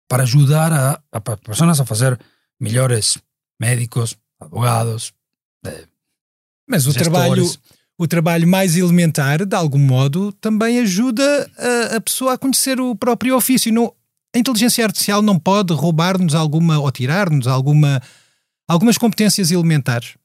para 0.08 0.24
ajudar 0.24 0.72
a, 0.72 1.02
a 1.12 1.20
pessoas 1.20 1.80
a 1.80 1.84
fazer 1.84 2.18
melhores 2.60 3.18
médicos, 3.60 4.16
advogados, 4.40 5.14
eh, 5.64 5.86
mas 6.68 6.86
o 6.86 6.92
trabalho 6.92 7.44
o 7.98 8.06
trabalho 8.06 8.46
mais 8.46 8.76
elementar, 8.76 9.46
de 9.46 9.56
algum 9.56 9.78
modo, 9.78 10.30
também 10.32 10.80
ajuda 10.80 11.50
a, 11.56 11.96
a 11.96 12.00
pessoa 12.00 12.34
a 12.34 12.38
conhecer 12.38 12.78
o 12.78 12.94
próprio 12.94 13.34
ofício. 13.34 13.72
Não, 13.72 13.92
a 14.36 14.38
inteligência 14.38 14.84
artificial 14.84 15.22
não 15.22 15.38
pode 15.38 15.72
roubar-nos 15.72 16.34
alguma 16.34 16.78
ou 16.78 16.92
tirar-nos 16.92 17.46
alguma, 17.46 18.02
algumas 18.68 18.98
competências 18.98 19.50
elementares. 19.50 20.16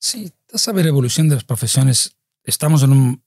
Sim, 0.00 0.28
a 0.52 0.58
saber 0.58 0.84
a 0.84 0.88
evolução 0.88 1.26
das 1.26 1.42
profissões. 1.42 2.10
Estamos 2.46 2.82
em 2.82 3.18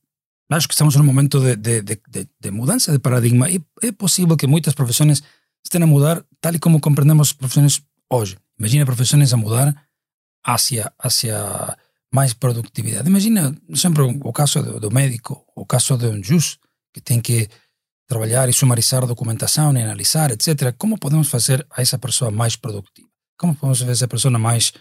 acho 0.49 0.67
que 0.67 0.73
estamos 0.73 0.95
em 0.95 0.99
um 0.99 1.03
momento 1.03 1.39
de, 1.39 1.55
de, 1.55 1.81
de, 1.81 2.29
de 2.39 2.51
mudança 2.51 2.91
de 2.91 2.99
paradigma 2.99 3.49
e 3.49 3.61
é 3.81 3.91
possível 3.91 4.37
que 4.37 4.47
muitas 4.47 4.73
profissões 4.73 5.21
estejam 5.63 5.87
a 5.87 5.91
mudar 5.91 6.23
tal 6.39 6.55
e 6.55 6.59
como 6.59 6.79
compreendemos 6.79 7.33
profissões 7.33 7.81
hoje. 8.09 8.37
Imagina 8.59 8.85
profissões 8.85 9.33
a 9.33 9.37
mudar 9.37 9.75
hacia, 10.45 10.91
hacia 10.99 11.77
mais 12.13 12.33
produtividade. 12.33 13.09
Imagina 13.09 13.55
sempre 13.73 14.03
o 14.03 14.33
caso 14.33 14.61
do, 14.63 14.79
do 14.79 14.91
médico, 14.91 15.45
o 15.55 15.65
caso 15.65 15.97
de 15.97 16.07
um 16.07 16.23
juiz 16.23 16.57
que 16.93 17.01
tem 17.01 17.19
que 17.19 17.49
trabalhar 18.07 18.47
e 18.49 18.53
sumarizar 18.53 19.05
documentação 19.05 19.75
e 19.75 19.81
analisar, 19.81 20.31
etc. 20.31 20.73
Como 20.77 20.97
podemos 20.97 21.29
fazer 21.29 21.65
a 21.69 21.81
essa 21.81 21.99
pessoa 21.99 22.31
mais 22.31 22.55
produtiva? 22.55 23.09
Como 23.37 23.53
podemos 23.53 23.79
fazer 23.79 23.91
essa 23.91 24.07
pessoa 24.07 24.37
mais 24.39 24.71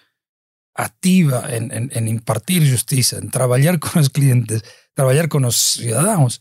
ativa 0.74 1.44
em, 1.54 1.68
em, 1.72 1.88
em 1.88 2.10
impartir 2.10 2.62
justiça, 2.62 3.18
em 3.22 3.28
trabalhar 3.28 3.78
com 3.80 3.98
os 3.98 4.08
clientes, 4.08 4.62
trabalhar 4.94 5.28
com 5.28 5.44
os 5.44 5.56
cidadãos, 5.56 6.40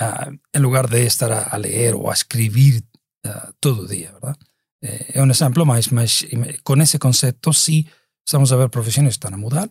uh, 0.00 0.38
em 0.54 0.60
lugar 0.60 0.86
de 0.86 1.04
estar 1.04 1.32
a, 1.32 1.54
a 1.54 1.56
ler 1.56 1.94
ou 1.94 2.10
a 2.10 2.12
escrever 2.12 2.82
uh, 3.26 3.52
todo 3.60 3.88
dia, 3.88 4.12
verdade? 4.12 4.38
É 4.80 5.20
um 5.20 5.28
exemplo, 5.28 5.66
mas, 5.66 5.88
mas 5.88 6.24
com 6.62 6.76
esse 6.80 7.00
conceito, 7.00 7.52
sim, 7.52 7.84
estamos 8.24 8.52
a 8.52 8.56
ver 8.56 8.68
profissões 8.68 9.08
que 9.08 9.14
estão 9.14 9.34
a 9.34 9.36
mudar, 9.36 9.68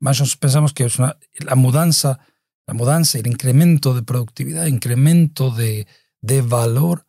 mas 0.00 0.18
nós 0.18 0.34
pensamos 0.34 0.72
que 0.72 0.82
uma, 0.98 1.14
a 1.46 1.54
mudança, 1.54 2.18
a 2.66 2.74
mudança, 2.74 3.18
o 3.18 3.28
incremento 3.28 3.94
de 3.94 4.02
produtividade, 4.02 4.70
incremento 4.70 5.50
de, 5.50 5.86
de 6.22 6.40
valor 6.40 7.04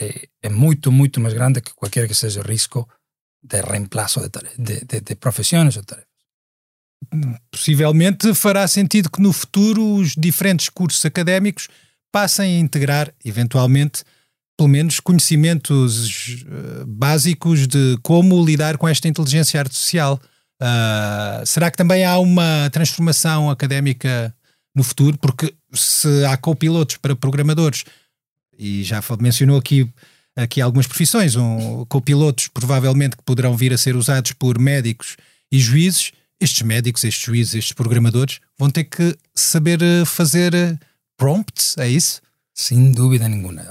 é, 0.00 0.28
é 0.42 0.48
muito, 0.48 0.90
muito 0.92 1.20
mais 1.20 1.34
grande 1.34 1.60
que 1.60 1.74
qualquer 1.74 2.06
que 2.06 2.14
seja 2.14 2.40
o 2.40 2.46
risco 2.46 2.88
de 3.42 3.60
reemplazo 3.60 4.20
de, 4.20 4.28
de, 4.58 4.84
de, 4.84 5.00
de 5.00 5.14
profissões 5.16 5.76
ou 5.76 5.84
tarefas. 5.84 6.08
Possivelmente 7.50 8.34
fará 8.34 8.66
sentido 8.66 9.10
que 9.10 9.20
no 9.20 9.32
futuro 9.32 9.94
os 9.94 10.14
diferentes 10.16 10.68
cursos 10.68 11.04
académicos 11.04 11.68
passem 12.10 12.56
a 12.56 12.58
integrar, 12.58 13.14
eventualmente, 13.24 14.02
pelo 14.56 14.68
menos 14.68 14.98
conhecimentos 14.98 16.42
uh, 16.42 16.86
básicos 16.86 17.66
de 17.66 17.96
como 18.02 18.44
lidar 18.44 18.76
com 18.76 18.88
esta 18.88 19.06
inteligência 19.06 19.60
artificial. 19.60 20.20
Uh, 20.60 21.46
será 21.46 21.70
que 21.70 21.76
também 21.76 22.04
há 22.04 22.18
uma 22.18 22.68
transformação 22.72 23.48
académica 23.48 24.34
no 24.78 24.84
futuro? 24.84 25.18
Porque 25.18 25.54
se 25.74 26.24
há 26.24 26.36
copilotos 26.36 26.96
para 26.96 27.14
programadores, 27.14 27.84
e 28.58 28.82
já 28.82 29.02
mencionou 29.20 29.58
aqui 29.58 29.92
aqui 30.42 30.60
algumas 30.60 30.86
profissões, 30.86 31.34
um, 31.34 31.84
copilotos 31.86 32.48
provavelmente 32.48 33.16
que 33.16 33.22
poderão 33.24 33.56
vir 33.56 33.72
a 33.72 33.78
ser 33.78 33.96
usados 33.96 34.32
por 34.32 34.58
médicos 34.58 35.16
e 35.50 35.58
juízes. 35.58 36.12
Estes 36.40 36.62
médicos, 36.62 37.02
estes 37.02 37.24
juízes, 37.24 37.54
estes 37.54 37.72
programadores 37.72 38.38
vão 38.56 38.70
ter 38.70 38.84
que 38.84 39.16
saber 39.34 39.82
eh, 39.82 40.04
fazer 40.04 40.54
eh, 40.54 40.78
prompts, 41.16 41.76
é 41.76 41.88
isso? 41.88 42.22
Sem 42.54 42.92
dúvida 42.92 43.28
nenhuma. 43.28 43.62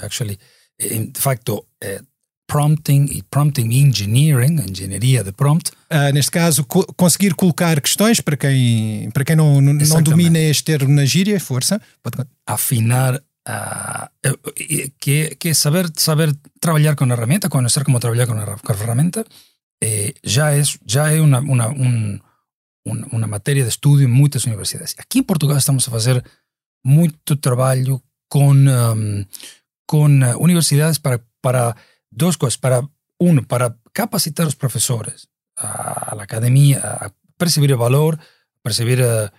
Actually, 0.00 0.38
de 0.78 1.20
facto, 1.20 1.66
é, 1.82 2.00
prompting 2.46 3.06
e 3.10 3.22
prompting 3.22 3.72
engineering, 3.72 4.60
engenharia 4.68 5.24
de 5.24 5.32
prompt. 5.32 5.70
Uh, 5.90 6.12
neste 6.12 6.30
caso, 6.30 6.64
co 6.64 6.84
conseguir 6.94 7.34
colocar 7.34 7.80
questões 7.80 8.20
para 8.20 8.36
quem, 8.36 9.10
para 9.12 9.24
quem 9.24 9.36
não, 9.36 9.60
não, 9.60 10.02
domina 10.02 10.38
este 10.38 10.64
termo 10.64 10.94
na 10.94 11.04
gíria, 11.04 11.40
força. 11.40 11.80
Pode... 12.02 12.28
Afinar 12.46 13.20
Uh, 13.46 14.08
que, 14.98 15.36
que 15.38 15.52
saber, 15.52 15.90
saber 15.96 16.34
trabalhar 16.58 16.96
com 16.96 17.04
a 17.04 17.08
ferramenta, 17.08 17.50
conhecer 17.50 17.84
como 17.84 18.00
trabalhar 18.00 18.26
com 18.26 18.32
a, 18.32 18.56
com 18.56 18.72
a 18.72 18.74
ferramenta, 18.74 19.22
eh, 19.82 20.14
já 20.24 20.54
é, 20.54 20.62
já 20.86 21.10
é 21.10 21.20
uma, 21.20 21.40
uma, 21.40 21.68
um, 21.68 22.18
uma 22.86 23.26
matéria 23.26 23.62
de 23.62 23.68
estudo 23.68 24.02
em 24.02 24.06
muitas 24.06 24.44
universidades. 24.44 24.94
Aqui 24.98 25.18
em 25.18 25.22
Portugal 25.22 25.58
estamos 25.58 25.86
a 25.86 25.90
fazer 25.90 26.24
muito 26.82 27.36
trabalho 27.36 28.02
com, 28.30 28.52
um, 28.52 29.26
com 29.86 30.06
universidades 30.38 30.98
para, 30.98 31.20
para 31.42 31.76
duas 32.14 32.36
coisas. 32.36 32.56
Para, 32.56 32.82
um, 33.20 33.42
para 33.44 33.76
capacitar 33.92 34.46
os 34.46 34.54
professores, 34.54 35.28
a, 35.56 36.14
a 36.14 36.22
academia, 36.22 36.80
a 36.80 37.10
perceber 37.38 37.72
o 37.72 37.78
valor, 37.78 38.18
perceber 38.62 39.00
uh, 39.00 39.30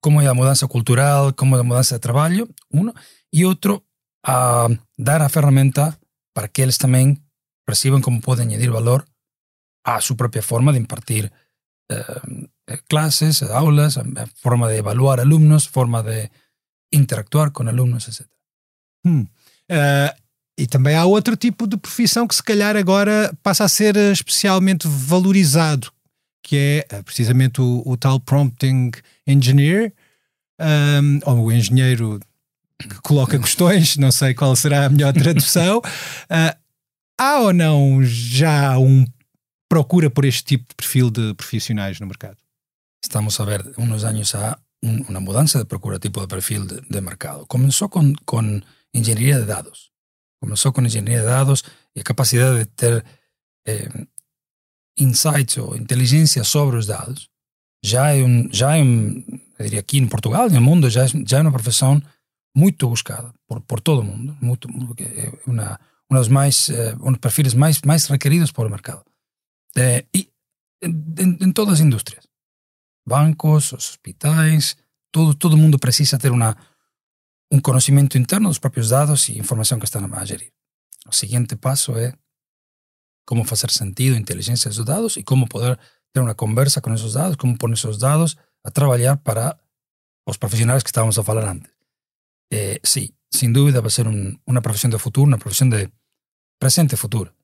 como 0.00 0.20
é 0.20 0.26
a 0.26 0.34
mudança 0.34 0.66
cultural, 0.68 1.32
como 1.34 1.56
é 1.56 1.60
a 1.60 1.64
mudança 1.64 1.94
de 1.94 2.00
trabalho, 2.00 2.48
um 2.72 2.92
e 3.32 3.44
outro 3.44 3.84
a 4.24 4.68
dar 4.98 5.22
a 5.22 5.28
ferramenta 5.28 5.98
para 6.34 6.48
que 6.48 6.62
eles 6.62 6.78
também 6.78 7.22
percebam 7.66 8.00
como 8.00 8.20
podem 8.20 8.46
añadir 8.46 8.70
valor 8.70 9.06
à 9.84 10.00
sua 10.00 10.16
própria 10.16 10.42
forma 10.42 10.72
de 10.72 10.78
impartir 10.78 11.32
eh, 11.90 12.78
clases, 12.88 13.42
aulas, 13.42 13.98
forma 14.36 14.68
de 14.68 14.78
evaluar 14.78 15.20
alunos, 15.20 15.66
forma 15.66 16.02
de 16.02 16.30
interactuar 16.92 17.50
com 17.50 17.68
alunos, 17.68 18.08
etc. 18.08 18.26
Hum. 19.04 19.26
Uh, 19.70 20.10
e 20.60 20.66
também 20.66 20.94
há 20.94 21.06
outro 21.06 21.36
tipo 21.36 21.66
de 21.66 21.78
profissão 21.78 22.28
que 22.28 22.34
se 22.34 22.42
calhar 22.42 22.76
agora 22.76 23.32
passa 23.42 23.64
a 23.64 23.68
ser 23.68 23.96
especialmente 23.96 24.86
valorizado, 24.86 25.90
que 26.42 26.56
é 26.56 26.86
eh, 26.96 27.02
precisamente 27.02 27.62
o, 27.62 27.82
o 27.86 27.96
tal 27.96 28.20
prompting 28.20 28.90
engineer, 29.26 29.90
um, 30.60 31.20
ou 31.24 31.46
o 31.46 31.52
engenheiro 31.52 32.20
que 32.78 33.00
coloca 33.00 33.38
questões, 33.38 33.96
não 33.96 34.12
sei 34.12 34.34
qual 34.34 34.54
será 34.54 34.84
a 34.84 34.90
melhor 34.90 35.14
tradução. 35.14 35.78
Uh, 35.78 36.54
há 37.18 37.38
ou 37.38 37.54
não 37.54 38.04
já 38.04 38.78
um 38.78 39.06
procura 39.66 40.10
por 40.10 40.26
este 40.26 40.44
tipo 40.44 40.66
de 40.68 40.74
perfil 40.74 41.10
de 41.10 41.32
profissionais 41.34 41.98
no 42.00 42.06
mercado? 42.06 42.36
Estamos 43.02 43.40
a 43.40 43.46
ver, 43.46 43.64
uns 43.78 44.04
anos 44.04 44.34
há 44.34 44.58
uma 44.82 45.20
mudança 45.20 45.58
de 45.58 45.64
procura 45.64 45.98
tipo 45.98 46.20
de 46.20 46.26
perfil 46.26 46.66
de, 46.66 46.82
de 46.82 47.00
mercado. 47.00 47.46
Começou 47.46 47.88
com, 47.88 48.12
com 48.26 48.60
engenharia 48.92 49.40
de 49.40 49.46
dados. 49.46 49.90
Começou 50.40 50.72
com 50.72 50.82
engenharia 50.82 51.20
de 51.20 51.26
dados 51.26 51.62
e 51.94 52.00
a 52.00 52.04
capacidade 52.04 52.60
de 52.60 52.64
ter 52.66 53.04
eh, 53.66 54.06
insights 54.98 55.56
ou 55.58 55.76
inteligência 55.76 56.44
sobre 56.44 56.76
os 56.76 56.86
dados. 56.86 57.28
Já 57.84 58.12
é 58.14 58.22
um, 58.22 58.48
já 58.52 58.76
é 58.76 58.82
um, 58.82 59.24
eu 59.58 59.64
diria 59.64 59.80
aqui 59.80 59.98
em 59.98 60.06
Portugal, 60.06 60.48
no 60.48 60.60
mundo, 60.60 60.88
já 60.90 61.04
é, 61.04 61.08
já 61.26 61.38
é 61.38 61.42
uma 61.42 61.52
profissão 61.52 62.02
muito 62.54 62.88
buscada 62.88 63.32
por, 63.46 63.60
por 63.60 63.80
todo 63.80 64.00
o 64.00 64.04
mundo, 64.04 64.36
muito, 64.40 64.68
é 65.00 65.32
uma, 65.46 65.78
um 66.10 66.16
dos 66.16 66.28
mais, 66.28 66.68
uh, 66.68 66.96
um 67.00 67.12
dos 67.12 67.20
perfis 67.20 67.54
mais, 67.54 67.80
mais 67.82 68.06
requeridos 68.06 68.52
por 68.52 68.66
o 68.66 68.70
mercado. 68.70 69.04
E 70.14 70.28
em, 70.82 71.38
em, 71.40 71.52
todas 71.52 71.74
as 71.74 71.80
indústrias, 71.80 72.26
bancos, 73.06 73.72
hospitais, 73.72 74.76
todo, 75.12 75.34
todo 75.34 75.56
mundo 75.56 75.78
precisa 75.78 76.18
ter 76.18 76.32
uma, 76.32 76.56
um 77.50 77.60
conhecimento 77.60 78.16
interno 78.16 78.48
dos 78.48 78.58
próprios 78.58 78.90
dados 78.90 79.28
e 79.28 79.38
informação 79.38 79.78
que 79.78 79.84
estão 79.84 80.08
a 80.12 80.24
gerir. 80.24 80.52
O 81.06 81.12
seguinte 81.12 81.56
passo 81.56 81.96
é 81.96 82.14
como 83.26 83.44
fazer 83.44 83.70
sentido 83.70 84.16
a 84.16 84.18
inteligência 84.18 84.70
dos 84.70 84.84
dados 84.84 85.16
e 85.16 85.22
como 85.22 85.48
poder 85.48 85.78
ter 86.12 86.20
uma 86.20 86.34
conversa 86.34 86.80
com 86.80 86.92
esses 86.92 87.12
dados, 87.12 87.36
como 87.36 87.56
pôr 87.56 87.72
esses 87.72 87.98
dados 87.98 88.36
a 88.64 88.70
trabalhar 88.70 89.16
para 89.18 89.58
os 90.26 90.36
profissionais 90.36 90.82
que 90.82 90.88
estávamos 90.88 91.18
a 91.18 91.22
falar 91.22 91.44
antes. 91.44 91.72
Eh, 92.50 92.80
sí, 92.82 93.16
sin 93.30 93.52
dúvida 93.52 93.80
va 93.80 93.86
a 93.86 93.90
ser 93.90 94.08
un, 94.08 94.40
una 94.46 94.60
profesión 94.60 94.90
de 94.90 94.98
futuro, 94.98 95.26
una 95.26 95.38
profesión 95.38 95.70
de 95.70 95.92
presente 96.58 96.96
futuro. 96.96 97.34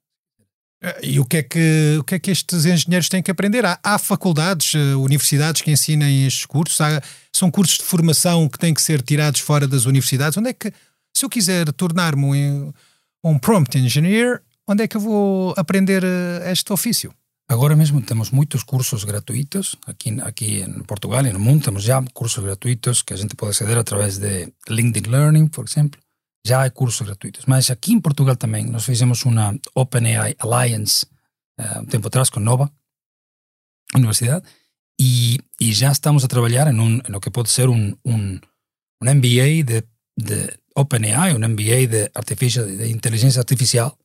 E 1.03 1.19
o 1.19 1.25
que, 1.25 1.39
é 1.39 1.43
que, 1.43 1.97
o 1.99 2.05
que 2.05 2.15
é 2.15 2.19
que 2.19 2.31
estes 2.31 2.67
engenheiros 2.67 3.09
têm 3.09 3.23
que 3.23 3.31
aprender? 3.31 3.65
Há, 3.65 3.79
há 3.83 3.99
faculdades, 3.99 4.75
universidades 4.75 5.63
que 5.63 5.71
ensinem 5.71 6.27
estes 6.27 6.45
cursos? 6.45 6.81
Há, 6.81 7.03
são 7.33 7.51
cursos 7.51 7.79
de 7.79 7.85
formação 7.85 8.49
que 8.49 8.59
têm 8.59 8.75
que 8.75 8.83
ser 8.83 9.03
tirados 9.03 9.41
fora 9.41 9.67
das 9.67 9.87
universidades? 9.87 10.37
Onde 10.37 10.51
é 10.51 10.53
que, 10.53 10.73
se 11.17 11.25
eu 11.25 11.31
quiser 11.31 11.73
tornar-me 11.73 12.25
um, 12.25 12.73
um 13.25 13.39
prompt 13.39 13.77
engineer, 13.79 14.43
onde 14.69 14.83
é 14.85 14.89
que 14.89 14.97
eu 14.97 15.01
vou 15.01 15.55
aprender 15.57 16.05
este 16.45 16.73
ofício? 16.73 17.13
Agora 17.49 17.77
mesmo 17.77 18.03
temos 18.03 18.31
muitos 18.31 18.65
cursos 18.65 19.05
gratuitos 19.05 19.77
aqui, 19.87 20.21
aqui 20.21 20.61
em 20.63 20.83
Portugal 20.83 21.25
e 21.25 21.33
no 21.33 21.39
mundo. 21.39 21.65
Temos 21.65 21.85
já 21.85 22.03
cursos 22.13 22.43
gratuitos 22.43 23.03
que 23.03 23.15
a 23.15 23.17
gente 23.17 23.37
pode 23.37 23.53
aceder 23.53 23.79
através 23.79 24.19
de 24.19 24.53
LinkedIn 24.69 25.09
Learning, 25.09 25.47
por 25.47 25.65
exemplo. 25.65 26.01
Já 26.47 26.63
há 26.63 26.71
cursos 26.71 27.05
gratuitos. 27.05 27.45
Mas 27.47 27.71
aqui 27.71 27.93
em 27.93 28.01
Portugal 28.01 28.37
também 28.37 28.65
nós 28.67 28.85
fizemos 28.85 29.25
uma 29.25 29.59
OpenAI 29.75 30.37
Alliance 30.39 31.05
uh, 31.61 31.81
um 31.81 31.87
tempo 31.87 32.07
atrás 32.07 32.31
com 32.31 32.39
Nova 32.39 32.71
Universidade 33.95 34.47
e, 35.01 35.39
e 35.61 35.73
já 35.73 35.91
estamos 35.91 36.25
a 36.25 36.29
trabalhar 36.29 36.73
em, 36.73 36.79
um, 36.79 37.01
em 37.09 37.17
o 37.17 37.21
que 37.21 37.31
pode 37.31 37.51
ser 37.51 37.69
um, 37.69 37.97
um, 38.05 38.39
um 39.03 39.15
MBA 39.15 39.65
de, 39.65 39.83
de 40.17 40.59
OpenAI, 40.77 41.35
um 41.35 41.49
MBA 41.49 41.87
de, 41.89 42.11
artificial, 42.15 42.65
de 42.65 42.91
inteligência 42.93 43.41
artificial 43.41 43.99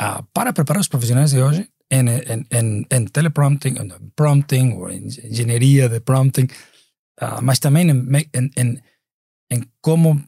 uh, 0.00 0.22
para 0.32 0.54
preparar 0.54 0.80
os 0.80 0.88
profissionais 0.88 1.32
de 1.32 1.42
hoje 1.42 1.68
en, 1.90 2.08
en, 2.08 2.46
en, 2.50 2.86
en 2.90 3.06
teleprompting, 3.06 3.76
prompting 4.14 4.72
ou 4.72 4.88
en 4.90 5.04
engenharia 5.22 5.88
de 5.88 6.00
prompting, 6.00 6.48
uh, 7.20 7.42
mas 7.42 7.58
também 7.58 7.90
em, 7.90 8.28
em, 8.32 8.50
em, 8.56 8.82
em 9.50 9.62
como, 9.82 10.22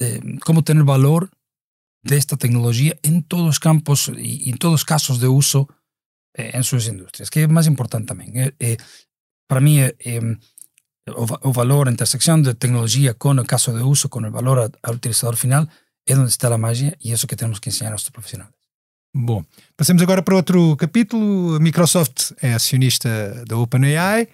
eh, 0.00 0.20
como 0.44 0.62
ter 0.62 0.82
valor 0.82 1.30
desta 2.02 2.36
tecnologia 2.36 2.98
em 3.02 3.20
todos 3.20 3.46
os 3.46 3.58
campos 3.58 4.08
e 4.16 4.50
em 4.50 4.56
todos 4.56 4.80
os 4.80 4.84
casos 4.84 5.18
de 5.18 5.26
uso 5.26 5.68
eh, 6.36 6.56
em 6.58 6.62
suas 6.62 6.86
indústrias, 6.86 7.28
que 7.28 7.40
é 7.40 7.46
mais 7.46 7.66
importante 7.66 8.06
também. 8.06 8.30
Eh, 8.34 8.54
eh, 8.60 8.76
para 9.48 9.60
mim, 9.60 9.80
é, 9.80 9.92
o, 11.42 11.52
valor, 11.52 11.88
a 11.88 11.92
intersecção 11.92 12.40
de 12.40 12.54
tecnologia 12.54 13.14
com 13.14 13.32
o 13.32 13.44
caso 13.44 13.72
de 13.72 13.82
uso, 13.82 14.08
com 14.08 14.20
o 14.20 14.30
valor 14.30 14.70
ao 14.82 14.94
utilizador 14.94 15.36
final, 15.36 15.66
é 16.06 16.16
onde 16.16 16.30
está 16.30 16.52
a 16.52 16.58
magia 16.58 16.96
e 17.02 17.12
isso 17.12 17.26
que 17.26 17.36
temos 17.36 17.58
que 17.58 17.68
ensinar 17.68 17.92
aos 17.92 18.08
profissionais. 18.10 18.52
Bom, 19.12 19.44
passemos 19.76 20.00
agora 20.02 20.22
para 20.22 20.36
outro 20.36 20.76
capítulo. 20.76 21.56
A 21.56 21.60
Microsoft 21.60 22.30
é 22.40 22.54
acionista 22.54 23.44
da 23.44 23.56
OpenAI 23.56 24.28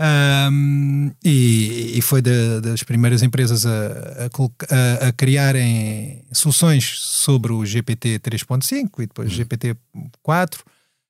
um, 0.00 1.12
e, 1.22 1.98
e, 1.98 2.00
foi 2.00 2.22
de, 2.22 2.60
das 2.62 2.82
primeiras 2.82 3.22
empresas 3.22 3.66
a, 3.66 3.70
a, 3.70 5.08
a, 5.08 5.12
criarem 5.12 6.24
soluções 6.32 6.98
sobre 7.00 7.52
o 7.52 7.66
GPT 7.66 8.18
3.5 8.20 8.88
e 8.98 9.06
depois 9.06 9.30
uhum. 9.30 9.36
GPT 9.36 9.76
4, 10.22 10.64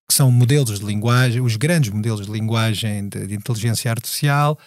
que 0.08 0.14
são 0.14 0.32
modelos 0.32 0.80
de 0.80 0.84
linguagem, 0.84 1.40
os 1.40 1.54
grandes 1.54 1.90
modelos 1.90 2.26
de 2.26 2.32
linguagem 2.32 3.08
de, 3.08 3.28
de 3.28 3.34
inteligência 3.34 3.90
artificial. 3.90 4.58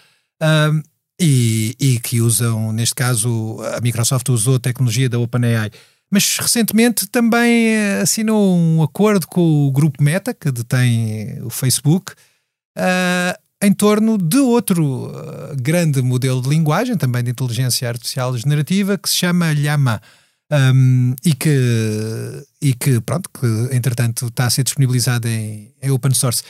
Um, 0.41 0.81
e, 1.21 1.75
e 1.79 1.99
que 1.99 2.21
usam, 2.21 2.71
neste 2.71 2.95
caso, 2.95 3.59
a 3.75 3.81
Microsoft 3.81 4.27
usou 4.29 4.55
a 4.55 4.59
tecnologia 4.59 5.07
da 5.07 5.19
OpenAI 5.19 5.69
mas 6.09 6.37
recentemente 6.37 7.07
também 7.07 7.69
eh, 7.69 8.01
assinou 8.03 8.55
um 8.55 8.83
acordo 8.83 9.27
com 9.27 9.67
o 9.67 9.71
grupo 9.71 10.03
Meta, 10.03 10.31
que 10.31 10.51
detém 10.51 11.41
o 11.41 11.49
Facebook, 11.49 12.11
uh, 12.77 13.42
em 13.63 13.73
torno 13.73 14.17
de 14.17 14.37
outro 14.37 15.07
uh, 15.07 15.55
grande 15.55 16.01
modelo 16.01 16.41
de 16.41 16.49
linguagem, 16.49 16.97
também 16.97 17.23
de 17.23 17.31
inteligência 17.31 17.87
artificial 17.87 18.37
generativa, 18.37 18.97
que 18.97 19.09
se 19.09 19.15
chama 19.15 19.53
Llama. 19.53 20.01
Um, 20.51 21.15
e 21.25 21.33
que, 21.33 22.45
e 22.61 22.73
que, 22.73 22.99
pronto, 23.01 23.27
que 23.29 23.75
entretanto 23.75 24.27
está 24.27 24.45
a 24.45 24.49
ser 24.49 24.63
disponibilizado 24.63 25.27
em, 25.27 25.73
em 25.81 25.89
open 25.89 26.13
source. 26.13 26.43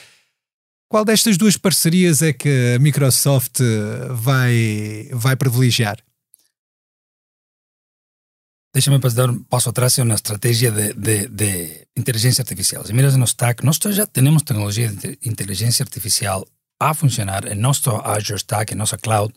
Qual 0.90 1.06
destas 1.06 1.38
duas 1.38 1.56
parcerias 1.56 2.22
é 2.22 2.34
que 2.34 2.74
a 2.76 2.80
Microsoft 2.80 3.62
vai, 4.12 5.08
vai 5.14 5.38
privilegiar? 5.38 6.04
Pues 8.74 9.14
dar 9.14 9.30
un 9.30 9.44
paso 9.44 9.70
atrás 9.70 10.00
en 10.00 10.06
una 10.06 10.16
estrategia 10.16 10.72
de, 10.72 10.94
de, 10.94 11.28
de 11.28 11.88
artificial. 12.40 12.84
Si 12.86 12.94
miras 12.94 13.16
nuestro 13.16 13.46
stack, 13.46 13.64
nosotros 13.64 13.96
ya 13.96 14.08
tenemos 14.08 14.44
tecnología 14.44 14.92
de 14.92 15.20
inteligencia 15.22 15.84
artificial 15.84 16.46
a 16.90 16.94
funcionar 16.94 17.48
en 17.48 17.62
nuestro 17.62 18.06
Azure 18.06 18.40
Stack, 18.40 18.72
en 18.72 18.78
nuestra 18.80 18.98
cloud, 18.98 19.32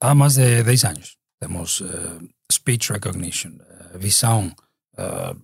há 0.00 0.14
más 0.14 0.34
de 0.34 0.62
10 0.64 0.84
años. 0.84 1.18
Tenemos 1.38 1.80
uh, 1.80 2.28
speech 2.52 2.90
recognition, 2.90 3.60
uh, 3.60 3.98
visión, 3.98 4.54
uh, 4.98 5.34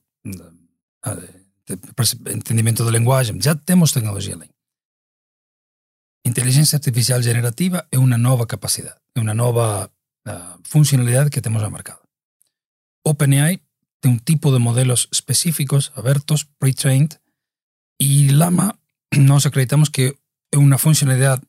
entendimiento 2.27 2.85
del 2.85 2.93
lenguaje. 2.93 3.33
Ya 3.37 3.55
tenemos 3.55 3.93
tecnología 3.93 4.35
ali. 4.35 4.51
Inteligencia 6.25 6.77
artificial 6.77 7.23
generativa 7.23 7.87
é 7.91 7.99
uma 7.99 8.19
nova 8.19 8.47
capacidade, 8.47 9.01
é 9.15 9.21
uma 9.21 9.35
nova 9.35 9.91
funcionalidade 10.65 11.31
que 11.31 11.41
temos 11.41 11.63
no 11.63 11.71
mercado. 11.71 12.03
OpenAI 13.05 13.63
tiene 14.01 14.17
un 14.17 14.25
tipo 14.25 14.53
de 14.53 14.59
modelos 14.59 15.09
específicos, 15.13 15.93
abiertos, 15.95 16.45
pre-trained, 16.59 17.21
y 17.97 18.31
Lama 18.31 18.79
nos 19.13 19.47
acreditamos 19.47 19.91
que 19.91 20.19
es 20.51 20.59
una 20.59 20.79
funcionalidad 20.79 21.43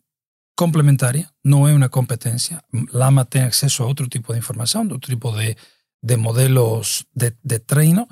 complementaria, 0.55 1.33
no 1.43 1.67
es 1.67 1.75
una 1.75 1.89
competencia. 1.89 2.65
Lama 2.91 3.25
tiene 3.25 3.47
acceso 3.47 3.83
a 3.83 3.87
otro 3.87 4.07
tipo 4.07 4.33
de 4.33 4.39
información, 4.39 4.87
otro 4.91 5.09
tipo 5.09 5.35
de, 5.35 5.57
de 6.01 6.17
modelos 6.17 7.07
de, 7.13 7.35
de 7.43 7.59
treino 7.59 8.07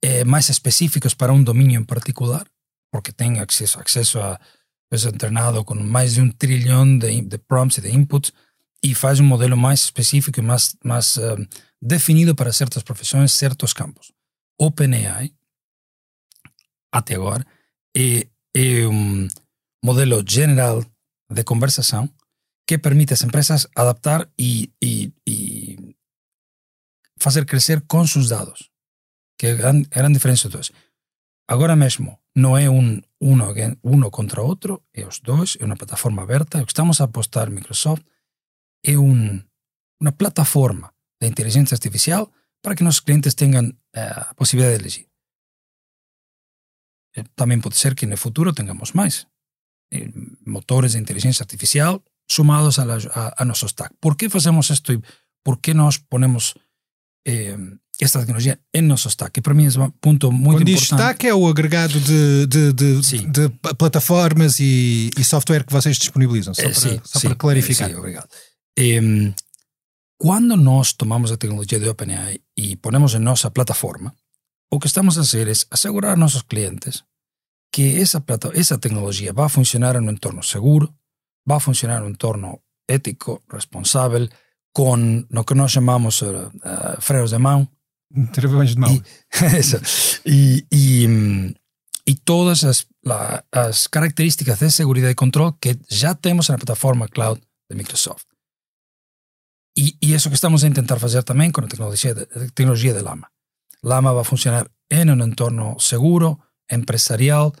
eh, 0.00 0.24
específicos 0.48 1.14
para 1.14 1.32
un 1.32 1.44
dominio 1.44 1.78
en 1.78 1.86
particular, 1.86 2.50
porque 2.90 3.12
tiene 3.12 3.40
acceso, 3.40 3.78
acceso 3.78 4.22
a 4.22 4.40
es 4.92 5.06
entrenado 5.06 5.64
con 5.64 5.88
más 5.90 6.16
de 6.16 6.22
un 6.22 6.36
trillón 6.36 6.98
de, 6.98 7.22
de 7.22 7.38
prompts 7.38 7.78
y 7.78 7.80
de 7.80 7.90
inputs 7.90 8.34
y 8.82 8.94
hace 8.94 9.22
un 9.22 9.28
modelo 9.28 9.56
más 9.56 9.84
específico 9.84 10.40
y 10.40 10.44
más, 10.44 10.76
más 10.82 11.16
um, 11.16 11.46
definido 11.80 12.36
para 12.36 12.52
certas 12.52 12.84
profissões, 12.84 13.32
certos 13.32 13.72
campos. 13.72 14.12
OpenAI, 14.58 15.34
até 16.92 17.14
agora, 17.14 17.46
é, 17.96 18.28
é 18.54 18.86
um 18.86 19.28
modelo 19.82 20.22
general 20.26 20.84
de 21.30 21.44
conversação 21.44 22.08
que 22.66 22.78
permite 22.78 23.12
às 23.12 23.22
empresas 23.22 23.66
adaptar 23.74 24.30
e, 24.38 24.72
e, 24.80 25.12
e 25.26 25.96
fazer 27.18 27.44
crescer 27.44 27.82
com 27.86 28.06
seus 28.06 28.28
dados, 28.28 28.70
que 29.38 29.46
é 29.48 29.52
a 29.52 29.56
grande, 29.56 29.88
grande 29.88 30.14
diferença 30.14 30.48
dos 30.48 30.52
dois. 30.52 30.72
Agora 31.48 31.74
mesmo, 31.74 32.18
não 32.34 32.56
é 32.56 32.70
um 32.70 33.00
uno, 33.20 33.54
uno 33.82 34.10
contra 34.10 34.42
outro, 34.42 34.82
é 34.94 35.04
os 35.06 35.18
dois, 35.20 35.56
é 35.60 35.64
uma 35.64 35.76
plataforma 35.76 36.22
aberta. 36.22 36.62
O 36.62 36.66
que 36.66 36.72
estamos 36.72 37.00
a 37.00 37.04
apostar 37.04 37.50
Microsoft 37.50 38.04
é 38.84 38.96
um, 38.96 39.42
uma 40.00 40.12
plataforma 40.12 40.94
de 41.20 41.28
inteligência 41.28 41.74
artificial 41.74 42.32
para 42.62 42.74
que 42.74 42.84
nossos 42.84 43.00
clientes 43.00 43.34
tenham 43.34 43.72
eh, 43.94 44.12
a 44.30 44.34
possibilidade 44.34 44.78
de 44.78 44.82
elegir. 44.82 45.08
Eh, 47.16 47.24
Também 47.34 47.60
pode 47.60 47.76
ser 47.76 47.94
que 47.94 48.06
no 48.06 48.16
futuro 48.16 48.52
tenhamos 48.52 48.92
mais 48.92 49.26
motores 50.46 50.92
de 50.92 50.98
inteligência 50.98 51.42
artificial 51.42 52.02
sumados 52.28 52.78
a, 52.78 52.84
a, 52.84 53.42
a 53.42 53.44
nosso 53.44 53.66
stack. 53.66 53.94
Por 54.00 54.16
que 54.16 54.28
fazemos 54.28 54.70
isto 54.70 54.92
e 54.92 55.00
por 55.44 55.58
que 55.58 55.74
nós 55.74 55.98
ponemos 55.98 56.54
eh, 57.26 57.56
esta 58.00 58.20
tecnologia 58.20 58.58
em 58.72 58.82
nosso 58.82 59.08
stack? 59.08 59.32
Que 59.32 59.40
para 59.42 59.54
mim 59.54 59.66
é 59.66 59.80
um 59.80 59.90
ponto 59.90 60.32
muito 60.32 60.58
Quando 60.58 60.68
importante. 60.68 61.00
stack 61.00 61.26
é 61.26 61.34
o 61.34 61.46
agregado 61.46 62.00
de, 62.00 62.46
de, 62.46 62.72
de, 62.72 63.00
de 63.26 63.48
plataformas 63.76 64.58
e, 64.60 65.10
e, 65.18 65.24
software 65.24 65.64
que 65.64 65.72
vocês 65.72 65.98
disponibilizam, 65.98 66.54
só, 66.54 66.62
para, 66.62 66.74
sim, 66.74 67.00
só 67.04 67.18
sim, 67.18 67.28
para 67.28 67.36
clarificar. 67.36 67.90
Sim, 67.90 67.96
obrigado. 67.96 68.28
Eh, 68.78 69.00
quando 70.16 70.56
nós 70.56 70.92
tomamos 70.92 71.32
a 71.32 71.36
tecnologia 71.36 71.80
de 71.80 71.88
OpenAI 71.88 72.40
e 72.56 72.76
ponemos 72.76 73.12
em 73.14 73.18
nossa 73.18 73.50
plataforma, 73.50 74.14
o 74.72 74.78
que 74.78 74.86
estamos 74.86 75.18
a 75.18 75.22
fazer 75.22 75.48
é 75.48 75.52
assegurar 75.70 76.12
a 76.12 76.16
nossos 76.16 76.42
clientes 76.42 77.04
que 77.72 77.98
essa, 78.00 78.20
plata, 78.20 78.50
essa 78.54 78.78
tecnologia 78.78 79.32
vai 79.32 79.48
funcionar 79.48 79.96
em 79.96 80.06
um 80.06 80.10
entorno 80.10 80.42
seguro, 80.42 80.94
vai 81.46 81.58
funcionar 81.58 82.02
em 82.02 82.04
um 82.04 82.10
entorno 82.10 82.60
ético, 82.86 83.42
responsável, 83.50 84.28
com 84.74 85.24
o 85.34 85.44
que 85.44 85.54
nós 85.54 85.72
chamamos 85.72 86.20
uh, 86.22 86.48
uh, 86.48 87.00
freios 87.00 87.30
de 87.30 87.38
mão. 87.38 87.66
Travões 88.32 88.70
de 88.74 88.78
mão. 88.78 88.90
E, 88.92 89.02
e, 90.26 90.66
e, 90.70 91.54
e, 92.06 92.14
todas 92.14 92.62
as, 92.62 92.86
la, 93.04 93.42
as 93.50 93.86
características 93.86 94.58
de 94.58 94.70
segurança 94.70 95.10
e 95.10 95.14
controle 95.14 95.54
que 95.58 95.78
já 95.90 96.14
temos 96.14 96.48
na 96.48 96.58
plataforma 96.58 97.08
cloud 97.08 97.40
de 97.70 97.76
Microsoft. 97.76 98.26
E, 99.76 99.96
e 100.02 100.12
isso 100.12 100.28
que 100.28 100.34
estamos 100.34 100.62
a 100.62 100.70
tentar 100.70 100.98
fazer 100.98 101.22
também 101.22 101.50
com 101.50 101.62
a 101.62 101.66
tecnologia 101.66 102.14
de, 102.14 102.22
a 102.22 102.50
tecnologia 102.52 102.92
de 102.92 103.00
Lama. 103.00 103.28
Lama 103.82 104.12
vai 104.12 104.24
funcionar 104.24 104.66
em 104.90 105.10
um 105.10 105.24
entorno 105.24 105.80
seguro, 105.80 106.38
empresarial, 106.72 107.52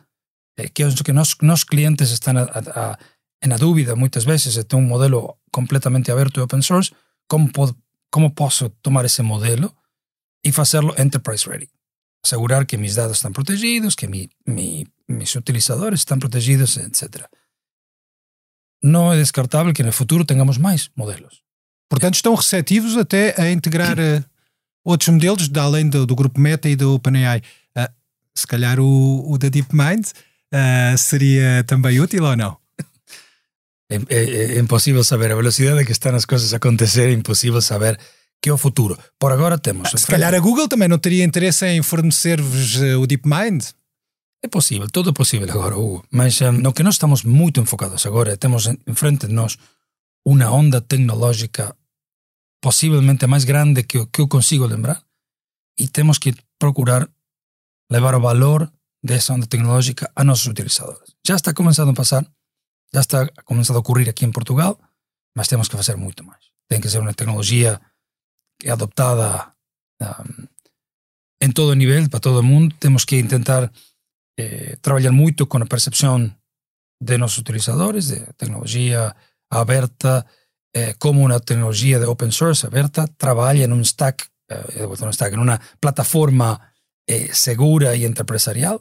eh, 0.56 0.68
que 0.68 0.82
é 0.82 0.86
o 0.86 1.04
que 1.04 1.12
nos, 1.12 1.36
nos 1.42 1.64
clientes 1.64 2.10
estão 2.10 2.36
a, 2.38 2.42
a, 2.42 2.98
a, 3.42 3.46
na 3.46 3.56
dúvida 3.56 3.94
muitas 3.94 4.24
vezes 4.24 4.54
de 4.54 4.64
ter 4.64 4.76
um 4.76 4.82
modelo 4.82 5.38
completamente 5.52 6.10
aberto 6.10 6.40
e 6.40 6.42
open 6.42 6.62
source, 6.62 6.90
como, 7.28 7.52
pod, 7.52 7.74
como 8.10 8.34
posso 8.34 8.70
tomar 8.82 9.04
esse 9.04 9.22
modelo 9.22 9.74
e 10.44 10.50
fazê-lo 10.50 10.94
enterprise 10.98 11.48
ready? 11.48 11.68
asegurar 12.24 12.66
que 12.66 12.78
mis 12.78 12.94
dados 12.94 13.16
están 13.16 13.32
protegidos, 13.32 13.96
que 13.96 14.06
mi, 14.06 14.30
mi, 14.46 14.86
mis 15.08 15.34
utilizadores 15.36 16.00
están 16.00 16.20
protegidos, 16.20 16.76
etc. 16.76 17.26
Não 18.80 19.12
é 19.12 19.16
descartável 19.16 19.72
que 19.72 19.82
no 19.82 19.92
futuro 19.92 20.24
tenhamos 20.24 20.58
mais 20.58 20.90
modelos. 20.94 21.42
Portanto, 21.88 22.14
estão 22.14 22.34
receptivos 22.34 22.96
até 22.96 23.34
a 23.40 23.50
integrar 23.50 23.98
uh, 23.98 24.24
outros 24.84 25.08
modelos, 25.08 25.50
além 25.56 25.88
do, 25.90 26.06
do, 26.06 26.14
grupo 26.14 26.40
Meta 26.40 26.68
e 26.68 26.76
do 26.76 26.94
OpenAI. 26.94 27.42
Se 28.34 28.46
calhar 28.46 28.80
o, 28.80 29.30
o 29.30 29.38
da 29.38 29.48
DeepMind 29.48 30.06
uh, 30.06 30.98
seria 30.98 31.64
também 31.64 32.00
útil 32.00 32.24
ou 32.24 32.36
não? 32.36 32.56
É, 33.90 33.96
é, 34.08 34.54
é, 34.54 34.58
impossível 34.58 35.04
saber 35.04 35.32
a 35.32 35.36
velocidade 35.36 35.84
que 35.84 35.92
estão 35.92 36.14
as 36.14 36.24
coisas 36.24 36.54
a 36.54 36.56
acontecer, 36.56 37.10
é 37.10 37.12
impossível 37.12 37.60
saber 37.60 37.98
que 38.40 38.48
é 38.48 38.52
o 38.52 38.56
futuro. 38.56 38.98
Por 39.18 39.30
agora 39.30 39.58
temos. 39.58 39.90
Se 39.90 40.06
calhar 40.06 40.34
a 40.34 40.40
Google 40.40 40.66
também 40.66 40.88
não 40.88 40.98
teria 40.98 41.22
interesse 41.22 41.66
em 41.66 41.82
fornecer-vos 41.82 42.76
o 42.98 43.06
DeepMind. 43.06 43.62
É 44.42 44.48
possível, 44.48 44.88
todo 44.90 45.10
é 45.10 45.12
possível 45.12 45.48
agora, 45.48 45.76
Hugo. 45.76 46.04
Mas 46.10 46.40
um, 46.40 46.52
no 46.52 46.72
que 46.72 46.82
nós 46.82 46.94
estamos 46.94 47.22
muito 47.22 47.60
enfocados 47.60 48.04
agora, 48.06 48.36
temos 48.36 48.66
em 48.66 48.94
frente 48.94 49.28
de 49.28 49.32
nós 49.32 49.56
uma 50.26 50.50
onda 50.50 50.80
tecnológica 50.80 51.76
possivelmente 52.60 53.26
mais 53.26 53.44
grande 53.44 53.82
que, 53.82 54.04
que 54.06 54.20
eu 54.20 54.28
consigo 54.28 54.66
lembrar 54.66 55.02
e 55.78 55.86
temos 55.86 56.18
que 56.18 56.34
procurar 56.58 57.08
levar 57.92 58.14
o 58.14 58.20
valor 58.20 58.72
dessa 59.04 59.34
onda 59.34 59.46
tecnológica 59.46 60.10
a 60.16 60.24
nossos 60.24 60.46
utilizadores. 60.46 61.14
Já 61.26 61.36
está 61.36 61.52
começando 61.52 61.90
a 61.90 61.94
passar, 61.94 62.24
já 62.94 63.00
está 63.00 63.28
começando 63.44 63.76
a 63.76 63.80
ocorrer 63.80 64.08
aqui 64.08 64.24
em 64.24 64.32
Portugal, 64.32 64.78
mas 65.36 65.48
temos 65.48 65.68
que 65.68 65.76
fazer 65.76 65.96
muito 65.96 66.24
mais. 66.24 66.42
Tem 66.68 66.80
que 66.80 66.88
ser 66.88 67.00
uma 67.00 67.12
tecnologia 67.12 67.80
que 68.58 68.68
é 68.68 68.72
adoptada 68.72 69.52
um, 70.00 70.46
em 71.42 71.50
todo 71.50 71.70
o 71.70 71.74
nível, 71.74 72.08
para 72.08 72.20
todo 72.20 72.38
o 72.38 72.42
mundo. 72.42 72.74
Temos 72.78 73.04
que 73.04 73.22
tentar 73.24 73.70
eh, 74.38 74.76
trabalhar 74.80 75.12
muito 75.12 75.46
com 75.46 75.58
a 75.58 75.66
percepção 75.66 76.34
de 77.00 77.18
nossos 77.18 77.38
utilizadores, 77.38 78.08
de 78.08 78.20
tecnologia 78.34 79.14
aberta, 79.50 80.24
eh, 80.72 80.94
como 80.98 81.22
una 81.22 81.40
tecnología 81.40 81.98
de 81.98 82.06
open 82.06 82.32
source 82.32 82.66
abierta 82.66 83.06
trabaja 83.06 83.64
en 83.64 83.72
un 83.72 83.84
stack, 83.84 84.32
eh, 84.48 84.86
un 84.86 85.12
stack 85.12 85.32
en 85.34 85.40
una 85.40 85.60
plataforma 85.80 86.71
eh, 87.08 87.28
segura 87.32 87.96
e 87.96 88.04
empresarial. 88.04 88.80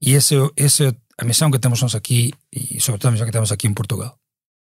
E 0.00 0.14
essa 0.14 0.34
é 0.34 0.94
a 1.18 1.24
missão 1.24 1.50
que 1.50 1.58
temos 1.58 1.80
nós 1.80 1.94
aqui 1.94 2.32
e, 2.52 2.80
sobretudo, 2.80 3.08
a 3.08 3.12
missão 3.12 3.26
que 3.26 3.32
temos 3.32 3.52
aqui 3.52 3.66
em 3.66 3.74
Portugal. 3.74 4.16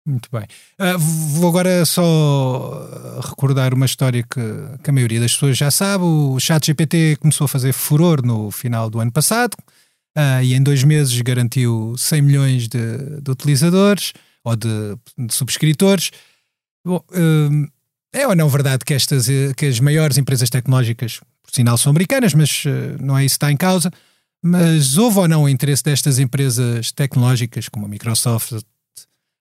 Muito 0.06 0.28
bem. 0.32 0.44
Uh, 0.80 0.98
vou 0.98 1.50
agora 1.50 1.84
só 1.84 3.20
recordar 3.20 3.74
uma 3.74 3.84
história 3.84 4.22
que, 4.22 4.40
que, 4.82 4.88
a 4.88 4.92
maioria 4.92 5.20
das 5.20 5.34
pessoas 5.34 5.58
já 5.58 5.70
sabe. 5.70 6.04
O 6.04 6.40
ChatGPT 6.40 7.16
começou 7.16 7.44
a 7.44 7.48
fazer 7.48 7.72
furor 7.72 8.24
no 8.24 8.50
final 8.50 8.88
do 8.88 9.00
ano 9.00 9.12
passado 9.12 9.54
uh, 10.16 10.42
e 10.42 10.54
em 10.54 10.62
dois 10.62 10.82
meses 10.82 11.20
garantiu 11.20 11.94
100 11.98 12.22
milhões 12.22 12.68
de, 12.68 13.20
de 13.20 13.30
utilizadores 13.30 14.14
ou 14.42 14.56
de, 14.56 14.96
de 15.18 15.34
subscritores. 15.34 16.10
Bom, 16.84 17.04
hum, 17.14 17.66
é 18.12 18.26
ou 18.26 18.34
não 18.34 18.48
verdade 18.48 18.84
que, 18.84 18.94
estas, 18.94 19.28
eh, 19.28 19.52
que 19.54 19.66
as 19.66 19.78
maiores 19.80 20.16
empresas 20.16 20.48
tecnológicas, 20.48 21.20
por 21.48 21.54
sinal, 21.54 21.78
são 21.78 21.88
americanas, 21.90 22.34
mas 22.34 22.62
eh, 22.66 22.96
não 23.00 23.16
é 23.16 23.24
isso 23.24 23.32
que 23.32 23.36
está 23.36 23.50
em 23.50 23.56
causa. 23.56 23.90
Mas 24.42 24.98
houve 24.98 25.18
ou 25.18 25.26
não 25.26 25.44
o 25.44 25.48
interesse 25.48 25.82
destas 25.82 26.18
empresas 26.18 26.92
tecnológicas, 26.92 27.70
como 27.70 27.86
a 27.86 27.88
Microsoft, 27.88 28.52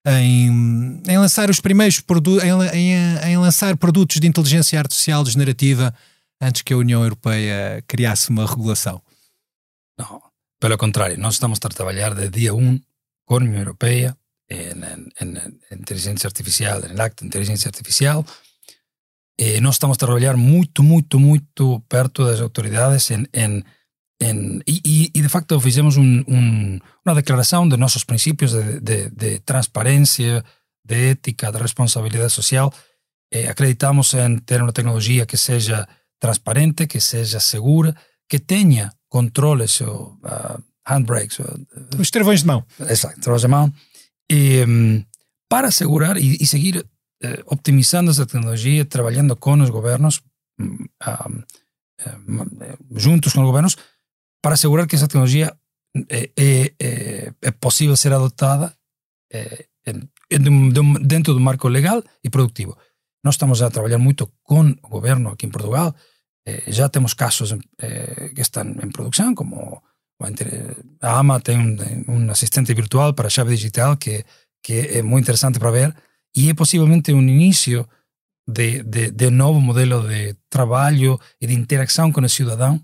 em, 0.07 1.01
em 1.05 1.17
lançar 1.17 1.49
os 1.49 1.59
primeiros 1.59 1.99
produtos, 1.99 2.43
em, 2.45 2.51
em, 2.73 3.31
em, 3.31 3.37
lançar 3.37 3.75
produtos 3.75 4.21
de 4.21 4.27
inteligência 4.27 4.79
artificial 4.79 5.25
generativa 5.25 5.93
antes 6.41 6.61
que 6.61 6.73
a 6.73 6.77
União 6.77 7.03
Europeia 7.03 7.83
criasse 7.85 8.29
uma 8.29 8.47
regulação? 8.47 9.01
Não, 9.99 10.21
pelo 10.61 10.77
contrário, 10.77 11.19
nós 11.19 11.33
estamos 11.33 11.59
a 11.61 11.67
trabalhar 11.69 12.15
de 12.15 12.29
dia 12.29 12.55
1 12.55 12.57
um 12.57 12.79
com 13.25 13.33
a 13.33 13.37
União 13.37 13.59
Europeia 13.59 14.17
en, 14.47 15.11
en, 15.19 15.59
inteligência 15.71 16.25
artificial, 16.27 16.85
el 16.85 17.01
acto 17.01 17.25
de 17.25 17.27
inteligência 17.27 17.67
artificial. 17.67 18.25
Eh, 19.37 19.61
nós 19.61 19.75
estamos 19.75 19.95
a 19.95 19.99
trabalhar 19.99 20.35
muito, 20.35 20.81
muito, 20.83 21.19
muito 21.19 21.81
perto 21.87 22.25
das 22.25 22.41
autoridades 22.41 23.11
en, 23.11 23.29
en, 23.33 23.63
en, 24.19 24.63
e, 24.65 24.81
e, 24.83 25.11
e 25.13 25.21
de 25.21 25.29
facto 25.29 25.59
fizemos 25.61 25.95
un, 25.97 26.25
un, 26.27 26.81
uma 27.05 27.13
declaração 27.13 27.69
de 27.69 27.77
nossos 27.77 28.03
princípios 28.03 28.51
de, 28.51 28.81
de, 28.81 29.09
de 29.11 29.39
transparência, 29.41 30.43
de 30.83 31.11
ética, 31.11 31.51
de 31.51 31.59
responsabilidade 31.59 32.33
social. 32.33 32.73
Eh, 33.31 33.47
acreditamos 33.47 34.13
em 34.15 34.39
ter 34.39 34.61
uma 34.61 34.73
tecnologia 34.73 35.27
que 35.27 35.37
seja 35.37 35.87
transparente, 36.19 36.87
que 36.87 36.99
seja 36.99 37.39
segura, 37.39 37.95
que 38.27 38.39
tenha 38.39 38.91
controles, 39.07 39.81
ou, 39.81 40.17
uh, 40.25 40.57
handbrakes. 40.87 41.39
Os 41.99 42.09
travões 42.09 42.41
de 42.41 42.47
mão. 42.47 42.65
Exato, 42.79 43.21
travões 43.21 43.41
de 43.41 43.47
mão 43.47 43.71
eh, 44.29 44.65
para 45.47 45.67
asegurar 45.69 46.17
y, 46.17 46.37
y 46.39 46.45
seguir 46.45 46.85
eh, 47.21 47.41
optimizando 47.45 48.11
esa 48.11 48.25
tecnología, 48.25 48.87
trabajando 48.87 49.35
con 49.37 49.59
los 49.59 49.71
gobiernos, 49.71 50.23
um, 50.59 50.87
juntos 52.95 53.33
con 53.33 53.43
los 53.43 53.51
gobiernos, 53.51 53.77
para 54.41 54.53
asegurar 54.53 54.87
que 54.87 54.95
esa 54.95 55.07
tecnología 55.07 55.57
é, 56.09 56.31
é, 56.35 57.33
é 57.41 57.51
possível 57.51 57.97
ser 57.97 58.13
adotada 58.13 58.77
dentro 61.01 61.33
do 61.33 61.39
marco 61.39 61.67
legal 61.69 62.03
e 62.23 62.29
produtivo. 62.29 62.77
Nós 63.23 63.33
estamos 63.33 63.61
a 63.61 63.69
trabalhar 63.71 63.97
muito 63.97 64.31
com 64.43 64.77
o 64.83 64.87
governo 64.87 65.29
aqui 65.31 65.47
em 65.47 65.49
Portugal. 65.49 65.95
já 66.67 66.87
temos 66.87 67.13
casos 67.13 67.55
que 68.35 68.41
estão 68.41 68.63
em 68.63 68.91
produção, 68.91 69.33
como 69.33 69.81
a 71.01 71.19
AMA 71.19 71.39
tem 71.39 71.77
um, 72.07 72.29
assistente 72.31 72.73
virtual 72.73 73.13
para 73.13 73.29
chave 73.29 73.55
digital 73.55 73.97
que, 73.97 74.25
que 74.63 74.73
é 74.97 75.01
muito 75.01 75.25
interessante 75.25 75.59
para 75.59 75.71
ver 75.71 75.95
e 76.37 76.49
é 76.49 76.53
possivelmente 76.53 77.11
um 77.11 77.21
início 77.21 77.87
de, 78.47 78.83
de, 78.83 79.09
de 79.09 79.29
novo 79.31 79.59
modelo 79.59 80.07
de 80.07 80.35
trabalho 80.51 81.19
e 81.41 81.47
de 81.47 81.53
interação 81.55 82.11
com 82.11 82.21
o 82.21 82.29
cidadão 82.29 82.79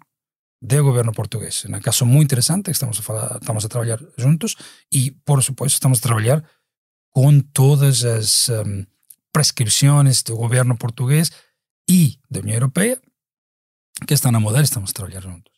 do 0.60 0.84
governo 0.84 1.12
português. 1.12 1.63
É 1.66 1.78
um 1.78 1.80
caso 1.80 2.04
muito 2.06 2.30
interessante 2.30 2.66
que 2.66 2.72
estamos 2.72 3.00
a, 3.08 3.38
estamos 3.39 3.63
a 3.63 3.70
trabalhar 3.70 4.00
juntos 4.18 4.56
e, 4.92 5.12
por 5.24 5.42
supuesto, 5.44 5.76
estamos 5.76 6.00
a 6.00 6.02
trabalhar 6.02 6.44
com 7.12 7.39
todas 7.39 8.04
as 8.04 8.50
um, 8.50 8.86
prescrições 9.32 10.24
do 10.24 10.36
governo 10.36 10.76
português 10.76 11.30
e 11.88 12.18
da 12.32 12.39
União 12.39 12.56
Europeia 12.56 13.00
que 14.08 14.16
estão 14.16 14.36
a 14.36 14.39
mudar 14.39 14.63
estamos 14.63 14.89
a 14.89 14.94
trabalhar 14.94 15.22
juntos. 15.22 15.54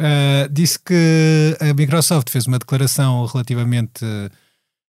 Uh, 0.00 0.48
disse 0.50 0.78
que 0.80 1.56
a 1.60 1.72
Microsoft 1.72 2.28
fez 2.28 2.46
uma 2.46 2.58
declaração 2.58 3.24
relativamente 3.24 4.04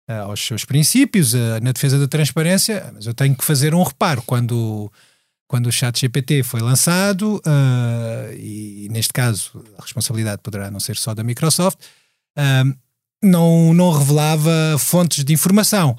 uh, 0.08 0.30
aos 0.30 0.44
seus 0.44 0.64
princípios, 0.64 1.34
uh, 1.34 1.60
na 1.62 1.72
defesa 1.72 1.98
da 1.98 2.08
transparência, 2.08 2.90
mas 2.94 3.06
eu 3.06 3.14
tenho 3.14 3.34
que 3.34 3.44
fazer 3.44 3.74
um 3.74 3.82
reparo. 3.82 4.22
Quando, 4.22 4.90
quando 5.46 5.66
o 5.66 5.72
chat 5.72 6.00
GPT 6.00 6.42
foi 6.42 6.60
lançado, 6.60 7.40
e 8.38 8.88
neste 8.90 9.12
caso 9.12 9.64
a 9.78 9.82
responsabilidade 9.82 10.42
poderá 10.42 10.70
não 10.70 10.80
ser 10.80 10.96
só 10.96 11.14
da 11.14 11.22
Microsoft, 11.22 11.78
não, 13.22 13.72
não 13.72 13.92
revelava 13.92 14.76
fontes 14.78 15.24
de 15.24 15.32
informação. 15.32 15.96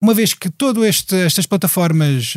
Uma 0.00 0.14
vez 0.14 0.34
que 0.34 0.50
todas 0.50 1.04
estas 1.12 1.46
plataformas 1.46 2.34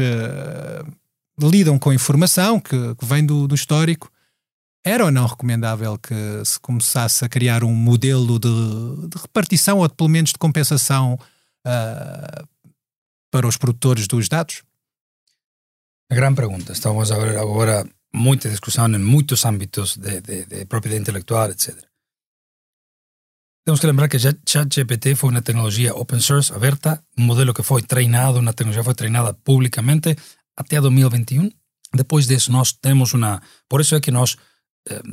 lidam 1.39 1.77
com 1.77 1.93
informação 1.93 2.59
que, 2.59 2.95
que 2.95 3.05
vem 3.05 3.25
do, 3.25 3.47
do 3.47 3.55
histórico, 3.55 4.09
era 4.85 5.03
ou 5.03 5.11
não 5.11 5.25
recomendável 5.25 5.97
que 5.97 6.13
se 6.45 6.59
começasse 6.59 7.25
a 7.25 7.29
criar 7.29 7.63
um 7.63 7.73
modelo 7.73 8.37
de, 8.37 9.07
de 9.09 9.17
repartição 9.19 9.79
ou 9.79 9.87
de, 9.87 9.95
pelo 9.95 10.09
menos 10.09 10.31
de 10.31 10.37
compensação 10.37 11.15
uh, 11.65 12.47
para 13.31 13.47
os 13.47 13.57
produtores 13.57 14.07
dos 14.07 14.29
dados? 14.29 14.61
A 16.11 16.13
grande 16.13 16.35
pergunta. 16.35 16.71
Estamos 16.71 17.11
a 17.11 17.17
ver 17.17 17.35
agora 17.35 17.83
muita 18.13 18.47
discussão 18.47 18.87
em 18.87 18.99
muitos 18.99 19.43
âmbitos 19.43 19.97
de, 19.97 20.21
de, 20.21 20.45
de 20.45 20.65
propriedade 20.65 21.01
intelectual, 21.01 21.49
etc. 21.49 21.75
Temos 23.65 23.79
que 23.79 23.87
lembrar 23.87 24.07
que 24.07 24.19
ChatGPT 24.19 25.15
foi 25.15 25.31
uma 25.31 25.41
tecnologia 25.41 25.95
open 25.95 26.19
source, 26.19 26.53
aberta, 26.53 27.03
um 27.17 27.23
modelo 27.23 27.51
que 27.51 27.63
foi 27.63 27.81
treinado, 27.81 28.37
uma 28.37 28.53
tecnologia 28.53 28.83
que 28.83 28.85
foi 28.85 28.93
treinada 28.93 29.33
publicamente 29.33 30.15
até 30.55 30.79
2021. 30.79 31.49
Depois 31.91 32.27
disso, 32.27 32.51
nós 32.51 32.71
temos 32.71 33.13
uma. 33.13 33.41
Por 33.67 33.81
isso 33.81 33.95
é 33.95 33.99
que 33.99 34.11
nós 34.11 34.37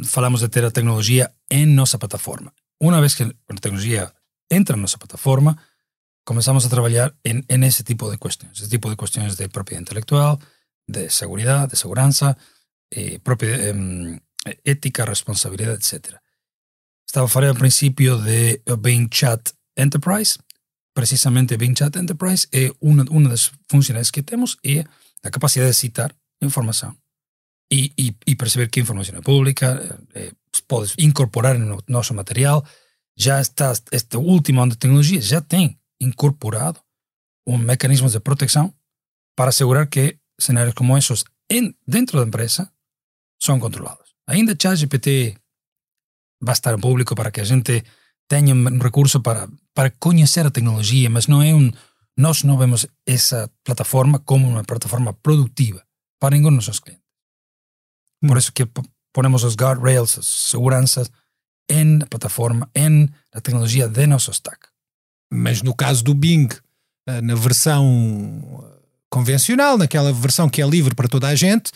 falamos 0.04 0.40
de 0.40 0.48
ter 0.48 0.64
a 0.64 0.70
tecnologia 0.70 1.32
em 1.50 1.66
nossa 1.66 1.98
plataforma. 1.98 2.52
Uma 2.80 3.00
vez 3.00 3.14
que 3.14 3.22
a 3.22 3.54
tecnologia 3.54 4.12
entra 4.50 4.76
na 4.76 4.82
nossa 4.82 4.98
plataforma, 4.98 5.56
começamos 6.24 6.64
a 6.66 6.68
trabalhar 6.68 7.14
em, 7.24 7.44
em 7.48 7.64
esse 7.64 7.82
tipo 7.82 8.10
de 8.10 8.18
questões, 8.18 8.58
esse 8.58 8.68
tipo 8.68 8.90
de 8.90 8.96
questões 8.96 9.36
de 9.36 9.48
propriedade 9.48 9.82
intelectual, 9.82 10.38
de 10.88 11.08
segurança, 11.08 11.68
de 11.68 11.76
segurança, 11.76 12.36
eh, 12.94 13.18
eh, 13.18 14.58
ética, 14.64 15.04
responsabilidade, 15.04 15.78
etc. 15.78 16.18
Estava 17.06 17.26
a 17.26 17.28
falar 17.28 17.48
ao 17.48 17.54
princípio 17.54 18.18
de 18.18 18.60
Bing 18.78 19.08
Chat 19.10 19.52
Enterprise. 19.76 20.38
Precisamente 20.94 21.56
Bing 21.56 21.74
Chat 21.76 21.96
Enterprise 21.98 22.46
é 22.52 22.70
uma, 22.80 23.04
uma 23.10 23.30
das 23.30 23.50
funções 23.70 24.10
que 24.10 24.22
temos 24.22 24.58
é 24.64 24.84
a 25.22 25.30
capacidade 25.30 25.70
de 25.70 25.76
citar 25.76 26.14
informação 26.42 27.01
e, 27.72 27.90
e, 27.98 28.16
e 28.26 28.68
que 28.68 28.80
informação 28.80 29.16
é 29.16 29.22
pública, 29.22 29.98
eh, 30.14 30.32
podes 30.68 30.94
incorporar 30.98 31.58
no 31.58 31.82
nosso 31.88 32.12
material. 32.12 32.62
Já 33.16 33.40
está, 33.40 33.72
esta 33.90 34.18
última 34.18 34.62
onda 34.62 34.74
de 34.74 34.78
tecnologia 34.78 35.22
já 35.22 35.40
tem 35.40 35.78
incorporado 35.98 36.80
um 37.46 37.56
mecanismo 37.56 38.10
de 38.10 38.20
proteção 38.20 38.74
para 39.34 39.48
assegurar 39.48 39.86
que 39.86 40.18
cenários 40.38 40.74
como 40.74 40.98
esses 40.98 41.24
em, 41.50 41.74
dentro 41.86 42.20
da 42.20 42.26
empresa 42.26 42.70
são 43.40 43.58
controlados. 43.58 44.14
Ainda 44.26 44.56
ChatGPT 44.60 45.36
vai 46.42 46.52
estar 46.52 46.74
em 46.74 46.80
público 46.80 47.14
para 47.14 47.30
que 47.30 47.40
a 47.40 47.44
gente 47.44 47.82
tenha 48.28 48.54
um 48.54 48.78
recurso 48.78 49.20
para, 49.20 49.48
para 49.74 49.90
conhecer 49.90 50.46
a 50.46 50.50
tecnologia, 50.50 51.08
mas 51.08 51.26
não 51.26 51.42
é 51.42 51.54
um. 51.54 51.70
Nós 52.16 52.42
não 52.42 52.58
vemos 52.58 52.86
essa 53.06 53.50
plataforma 53.64 54.18
como 54.18 54.46
uma 54.46 54.62
plataforma 54.62 55.14
produtiva 55.14 55.82
para 56.20 56.36
nenhum 56.36 56.50
dos 56.50 56.66
nossos 56.66 56.80
clientes. 56.80 57.01
Por 58.26 58.38
isso 58.38 58.52
que 58.52 58.66
ponemos 59.12 59.44
os 59.44 59.54
guardrails, 59.54 60.18
as 60.18 60.26
seguranças, 60.26 61.10
em 61.68 62.02
a 62.02 62.06
plataforma, 62.06 62.68
em 62.74 63.08
a 63.32 63.40
tecnologia 63.40 63.88
de 63.88 64.06
nosso 64.06 64.30
stack. 64.30 64.58
Mas 65.32 65.62
no 65.62 65.74
caso 65.74 66.04
do 66.04 66.14
Bing, 66.14 66.48
eh, 67.06 67.20
na 67.20 67.34
versão 67.34 68.64
convencional, 69.10 69.76
naquela 69.76 70.12
versão 70.12 70.48
que 70.48 70.62
é 70.62 70.66
livre 70.66 70.94
para 70.94 71.08
toda 71.08 71.28
a 71.28 71.34
gente, 71.34 71.72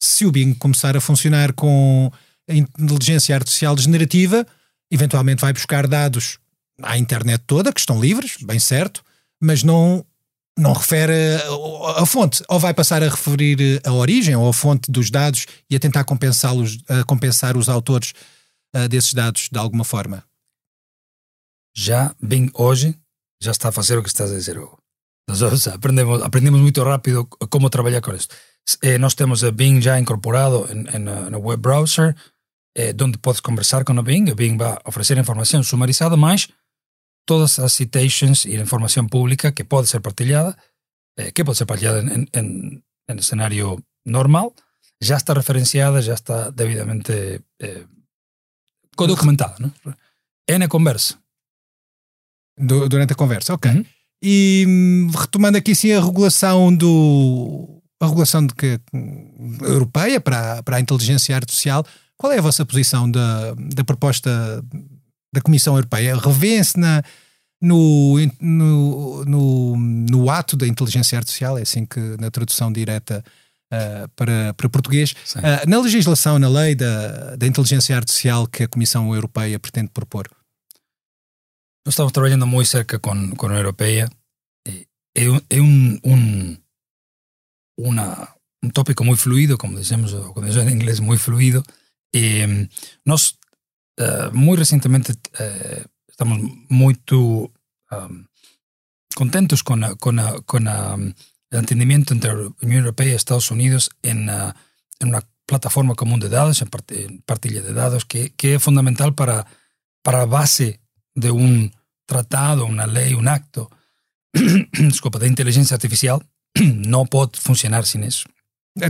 se 0.00 0.26
o 0.26 0.32
Bing 0.32 0.54
começar 0.54 0.96
a 0.96 1.00
funcionar 1.00 1.52
com 1.52 2.10
a 2.48 2.54
inteligência 2.54 3.34
artificial 3.34 3.76
generativa, 3.76 4.46
eventualmente 4.90 5.40
vai 5.40 5.52
buscar 5.52 5.86
dados 5.86 6.38
à 6.82 6.98
internet 6.98 7.42
toda, 7.46 7.72
que 7.72 7.80
estão 7.80 8.00
livres, 8.00 8.36
bem 8.42 8.58
certo, 8.58 9.02
mas 9.40 9.62
não 9.62 10.04
não 10.58 10.72
refere 10.72 11.12
a, 11.12 12.02
a, 12.02 12.06
fonte, 12.06 12.42
ou 12.48 12.58
vai 12.58 12.72
passar 12.72 13.02
a 13.02 13.08
referir 13.08 13.80
a 13.84 13.92
origem 13.92 14.34
ou 14.34 14.48
a 14.48 14.52
fonte 14.52 14.90
dos 14.90 15.10
dados 15.10 15.46
e 15.68 15.76
a 15.76 15.78
tentar 15.78 16.04
compensá-los, 16.04 16.78
a 16.88 17.04
compensar 17.04 17.56
os 17.56 17.68
autores 17.68 18.12
uh, 18.74 18.88
desses 18.88 19.12
dados 19.12 19.48
de 19.52 19.58
alguma 19.58 19.84
forma? 19.84 20.24
Já 21.76 22.14
bem 22.20 22.50
hoje 22.54 22.98
já 23.42 23.50
está 23.50 23.68
a 23.68 23.72
fazer 23.72 23.98
o 23.98 24.02
que 24.02 24.08
estás 24.08 24.32
a 24.32 24.34
dizer. 24.34 24.58
Nós 25.28 25.66
aprendemos, 25.68 26.22
aprendemos 26.22 26.60
muito 26.60 26.82
rápido 26.82 27.26
como 27.50 27.68
trabalhar 27.68 28.00
com 28.00 28.14
isso. 28.14 28.28
Eh, 28.82 28.98
nós 28.98 29.14
temos 29.14 29.44
a 29.44 29.50
Bing 29.50 29.80
já 29.80 29.98
incorporado 29.98 30.66
no 31.30 31.38
web 31.40 31.60
browser, 31.60 32.16
eh, 32.76 32.94
onde 33.00 33.18
podes 33.18 33.40
conversar 33.40 33.84
com 33.84 33.98
a 33.98 34.02
Bing. 34.02 34.30
A 34.30 34.34
Bing 34.34 34.56
vai 34.56 34.76
oferecer 34.84 35.18
informação 35.18 35.62
sumarizada, 35.62 36.16
mas 36.16 36.48
todas 37.26 37.58
as 37.58 37.72
citations 37.72 38.44
e 38.44 38.56
a 38.56 38.60
informação 38.60 39.06
pública 39.06 39.52
que 39.52 39.64
pode 39.64 39.88
ser 39.88 40.00
partilhada, 40.00 40.56
eh, 41.18 41.30
que 41.32 41.44
pode 41.44 41.58
ser 41.58 41.66
partilhada 41.66 42.00
em, 42.00 42.26
em, 42.32 42.82
em 43.10 43.22
cenário 43.22 43.82
normal, 44.06 44.54
já 45.02 45.16
está 45.16 45.34
referenciada, 45.34 46.00
já 46.00 46.14
está 46.14 46.50
devidamente 46.50 47.42
eh, 47.60 47.84
documentada. 48.96 49.56
Não? 49.58 49.94
É 50.48 50.56
na 50.56 50.68
conversa. 50.68 51.18
Du 52.58 52.88
durante 52.88 53.12
a 53.12 53.16
conversa, 53.16 53.52
ok. 53.52 53.70
Uhum. 53.70 53.84
E 54.22 54.64
hum, 54.66 55.10
retomando 55.10 55.58
aqui 55.58 55.74
sim 55.74 55.92
a 55.92 56.00
regulação 56.00 56.74
do 56.74 57.82
a 58.00 58.06
regulação 58.06 58.46
de 58.46 58.54
que, 58.54 58.80
europeia 59.62 60.20
para, 60.20 60.62
para 60.62 60.76
a 60.76 60.80
inteligência 60.80 61.34
artificial, 61.34 61.84
qual 62.16 62.32
é 62.32 62.38
a 62.38 62.42
vossa 62.42 62.64
posição 62.64 63.10
da, 63.10 63.54
da 63.54 63.84
proposta 63.84 64.62
da 65.36 65.42
Comissão 65.42 65.76
Europeia 65.76 66.16
revê-se 66.16 66.78
na, 66.78 67.02
no, 67.60 68.16
no, 68.40 69.24
no, 69.24 69.76
no, 69.76 70.30
ato 70.30 70.56
da 70.56 70.66
inteligência 70.66 71.18
artificial, 71.18 71.58
é 71.58 71.62
assim 71.62 71.84
que 71.84 72.00
na 72.18 72.30
tradução 72.30 72.72
direta 72.72 73.22
uh, 73.72 74.08
para, 74.16 74.54
para 74.54 74.68
português, 74.70 75.12
uh, 75.36 75.68
na 75.68 75.78
legislação, 75.80 76.38
na 76.38 76.48
lei 76.48 76.74
da, 76.74 77.36
da 77.36 77.46
inteligência 77.46 77.94
artificial 77.94 78.46
que 78.46 78.62
a 78.62 78.68
Comissão 78.68 79.14
Europeia 79.14 79.58
pretende 79.58 79.90
propor? 79.90 80.26
Nós 81.84 81.92
estamos 81.92 82.12
trabalhando 82.12 82.46
muito 82.46 82.68
cerca 82.68 82.98
com, 82.98 83.36
com 83.36 83.46
a 83.48 83.56
Europeia. 83.56 84.08
É, 84.66 85.22
é 85.50 85.60
um, 85.60 86.00
um, 86.02 86.56
uma, 87.78 88.34
um 88.64 88.70
tópico 88.70 89.04
muito 89.04 89.20
fluido, 89.22 89.56
como 89.56 89.78
dizemos, 89.78 90.12
como 90.12 90.46
dizemos 90.46 90.72
em 90.72 90.74
inglês, 90.74 90.98
muito 90.98 91.22
fluido. 91.22 91.62
E 92.12 92.68
nós 93.04 93.36
uh, 93.98 94.30
muy 94.32 94.56
recentemente 94.56 95.12
uh, 95.12 95.84
estamos 96.08 96.38
muito 96.68 97.52
um, 97.90 98.26
contentos 99.14 99.62
con, 99.62 99.84
a, 99.84 99.94
con, 99.96 100.20
con 100.44 100.68
a, 100.68 100.94
el 100.94 101.58
entendimiento 101.58 102.14
entre 102.14 102.34
la 102.34 102.50
Unión 102.62 102.80
Europea 102.80 103.08
y 103.08 103.14
Estados 103.14 103.50
Unidos 103.50 103.90
en, 104.02 104.28
uh, 104.28 104.52
en 105.00 105.08
una 105.08 105.22
plataforma 105.46 105.94
común 105.94 106.20
de 106.20 106.28
datos, 106.28 106.60
en, 106.62 106.68
part, 106.68 106.90
en 106.92 107.22
partilla 107.22 107.62
de 107.62 107.72
datos, 107.72 108.04
que, 108.04 108.34
que 108.34 108.54
es 108.56 108.62
fundamental 108.62 109.14
para, 109.14 109.46
para 110.02 110.18
la 110.18 110.26
base 110.26 110.80
de 111.14 111.30
un 111.30 111.74
tratado, 112.04 112.66
una 112.66 112.86
ley, 112.86 113.14
un 113.14 113.28
acto, 113.28 113.70
de 114.32 115.26
inteligência 115.26 115.74
artificial, 115.74 116.22
não 116.54 117.06
pode 117.06 117.38
funcionar 117.40 117.84
sem 117.84 118.04
isso. 118.04 118.28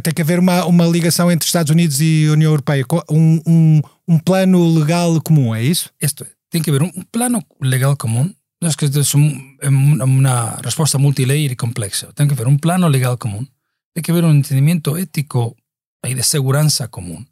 Tem 0.03 0.13
que 0.13 0.23
haver 0.23 0.39
uma, 0.39 0.65
uma 0.65 0.87
ligação 0.87 1.31
entre 1.31 1.47
Estados 1.47 1.71
Unidos 1.71 2.01
e 2.01 2.29
União 2.29 2.51
Europeia, 2.51 2.85
um, 3.09 3.41
um, 3.47 3.81
um 4.09 4.19
plano 4.19 4.79
legal 4.79 5.21
comum, 5.23 5.55
é 5.55 5.63
isso? 5.63 5.91
Isto 6.03 6.25
é, 6.25 6.29
tem 6.51 6.61
que 6.61 6.71
haver 6.71 6.83
um 6.83 6.91
plano 7.13 7.43
legal 7.61 7.97
comum. 7.97 8.33
É 8.63 8.69
que 8.75 8.87
é 8.87 9.69
uma 9.69 10.57
resposta 10.65 10.99
multilayer 10.99 11.53
e 11.53 11.57
complexa. 11.57 12.13
Tem 12.15 12.27
que 12.27 12.33
haver 12.33 12.49
um 12.49 12.57
plano 12.57 12.89
legal 12.89 13.17
comum. 13.17 13.47
Tem 13.95 14.03
que 14.03 14.11
haver 14.11 14.25
um 14.25 14.35
entendimento 14.35 14.97
ético 14.97 15.57
e 16.05 16.15
de 16.15 16.23
segurança 16.23 16.89
comum. 16.89 17.25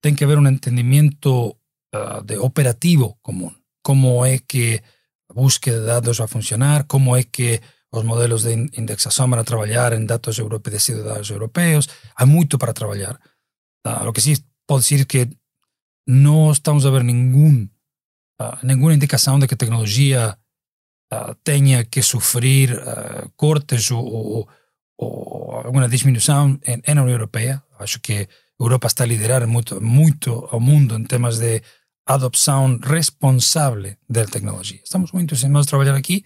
Tem 0.00 0.14
que 0.14 0.24
haver 0.24 0.38
um 0.38 0.48
entendimento 0.48 1.56
uh, 1.94 2.22
de 2.24 2.38
operativo 2.38 3.18
comum. 3.22 3.52
Como 3.82 4.24
é 4.24 4.38
que 4.38 4.80
a 5.28 5.34
búsqueda 5.34 5.80
de 5.80 5.86
dados 5.86 6.18
vai 6.18 6.28
funcionar, 6.28 6.84
como 6.84 7.16
é 7.16 7.22
que 7.22 7.60
os 7.92 8.04
modelos 8.04 8.42
de 8.42 8.52
indexação 8.80 9.28
van 9.28 9.40
a 9.40 9.44
trabalhar 9.44 9.92
em 9.92 10.06
dados 10.06 10.38
europeus 10.38 10.74
de 10.74 10.80
cidadãos 10.80 11.30
europeus. 11.30 11.88
Há 12.16 12.24
muito 12.24 12.56
para 12.58 12.72
trabalhar. 12.72 13.20
Uh, 13.86 14.08
o 14.08 14.12
que 14.12 14.20
sim 14.20 14.34
pode 14.66 14.82
dizer 14.84 15.04
que 15.04 15.28
não 16.06 16.50
estamos 16.50 16.86
a 16.86 16.90
ver 16.90 17.04
nenhum, 17.04 17.68
uh, 18.40 18.56
nenhuma 18.62 18.94
indicação 18.94 19.38
de 19.38 19.46
que 19.46 19.54
a 19.54 19.56
tecnologia 19.56 20.38
uh, 21.12 21.34
tenha 21.44 21.84
que 21.84 22.02
sofrer 22.02 22.78
uh, 22.78 23.30
cortes 23.36 23.90
ou, 23.90 24.04
ou, 24.04 24.48
ou, 24.98 25.52
alguma 25.52 25.88
diminuição 25.88 26.58
na 26.86 27.02
União 27.02 27.08
Europeia. 27.08 27.62
Acho 27.78 28.00
que 28.00 28.28
a 28.60 28.62
Europa 28.62 28.86
está 28.86 29.04
a 29.04 29.06
liderar 29.06 29.46
muito, 29.46 29.80
muito 29.80 30.48
ao 30.50 30.60
mundo 30.60 30.96
em 30.96 31.04
temas 31.04 31.38
de 31.38 31.62
adopção 32.06 32.78
responsável 32.82 33.94
da 34.08 34.24
tecnologia. 34.24 34.80
Estamos 34.82 35.12
muito 35.12 35.34
ensimados 35.34 35.66
a 35.66 35.70
trabalhar 35.70 35.94
aqui. 35.94 36.24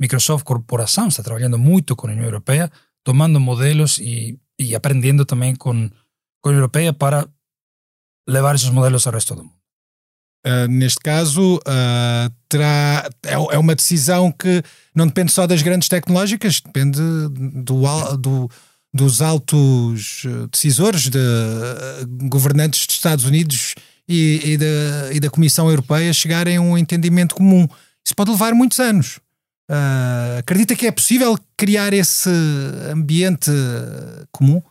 Microsoft 0.00 0.44
Corporação 0.44 1.08
está 1.08 1.22
trabalhando 1.22 1.58
muito 1.58 1.94
com 1.94 2.06
a 2.06 2.10
União 2.10 2.24
Europeia, 2.24 2.70
tomando 3.04 3.38
modelos 3.40 3.98
e, 3.98 4.38
e 4.58 4.74
aprendendo 4.74 5.24
também 5.24 5.54
com, 5.54 5.88
com 5.88 6.48
a 6.48 6.50
União 6.50 6.60
Europeia 6.60 6.92
para 6.92 7.28
levar 8.28 8.54
esses 8.54 8.70
modelos 8.70 9.06
ao 9.06 9.12
resto 9.12 9.34
do 9.34 9.44
mundo. 9.44 9.62
Uh, 10.44 10.66
neste 10.68 10.98
caso, 10.98 11.56
uh, 11.58 12.34
terá, 12.48 13.08
é, 13.24 13.34
é, 13.34 13.58
uma 13.58 13.76
decisão 13.76 14.32
que 14.32 14.60
não 14.92 15.06
depende 15.06 15.30
só 15.30 15.46
das 15.46 15.62
grandes 15.62 15.88
tecnológicas, 15.88 16.60
depende 16.60 16.98
do, 17.62 18.16
do, 18.16 18.50
dos 18.92 19.22
altos 19.22 20.24
decisores, 20.50 21.08
de, 21.08 21.18
governantes 22.28 22.88
dos 22.88 22.96
Estados 22.96 23.24
Unidos 23.24 23.76
e, 24.08 24.40
e, 24.44 24.56
da, 24.56 25.12
e, 25.12 25.20
da, 25.20 25.30
Comissão 25.30 25.70
Europeia 25.70 26.12
chegarem 26.12 26.56
a 26.56 26.60
um 26.60 26.76
entendimento 26.76 27.36
comum. 27.36 27.68
Isso 28.04 28.16
pode 28.16 28.32
levar 28.32 28.52
muitos 28.52 28.80
anos. 28.80 29.20
Acredita 30.38 30.76
que 30.76 30.86
é 30.86 30.92
possível 30.92 31.38
criar 31.56 31.94
esse 31.94 32.30
ambiente 32.90 33.50
comum? 34.30 34.62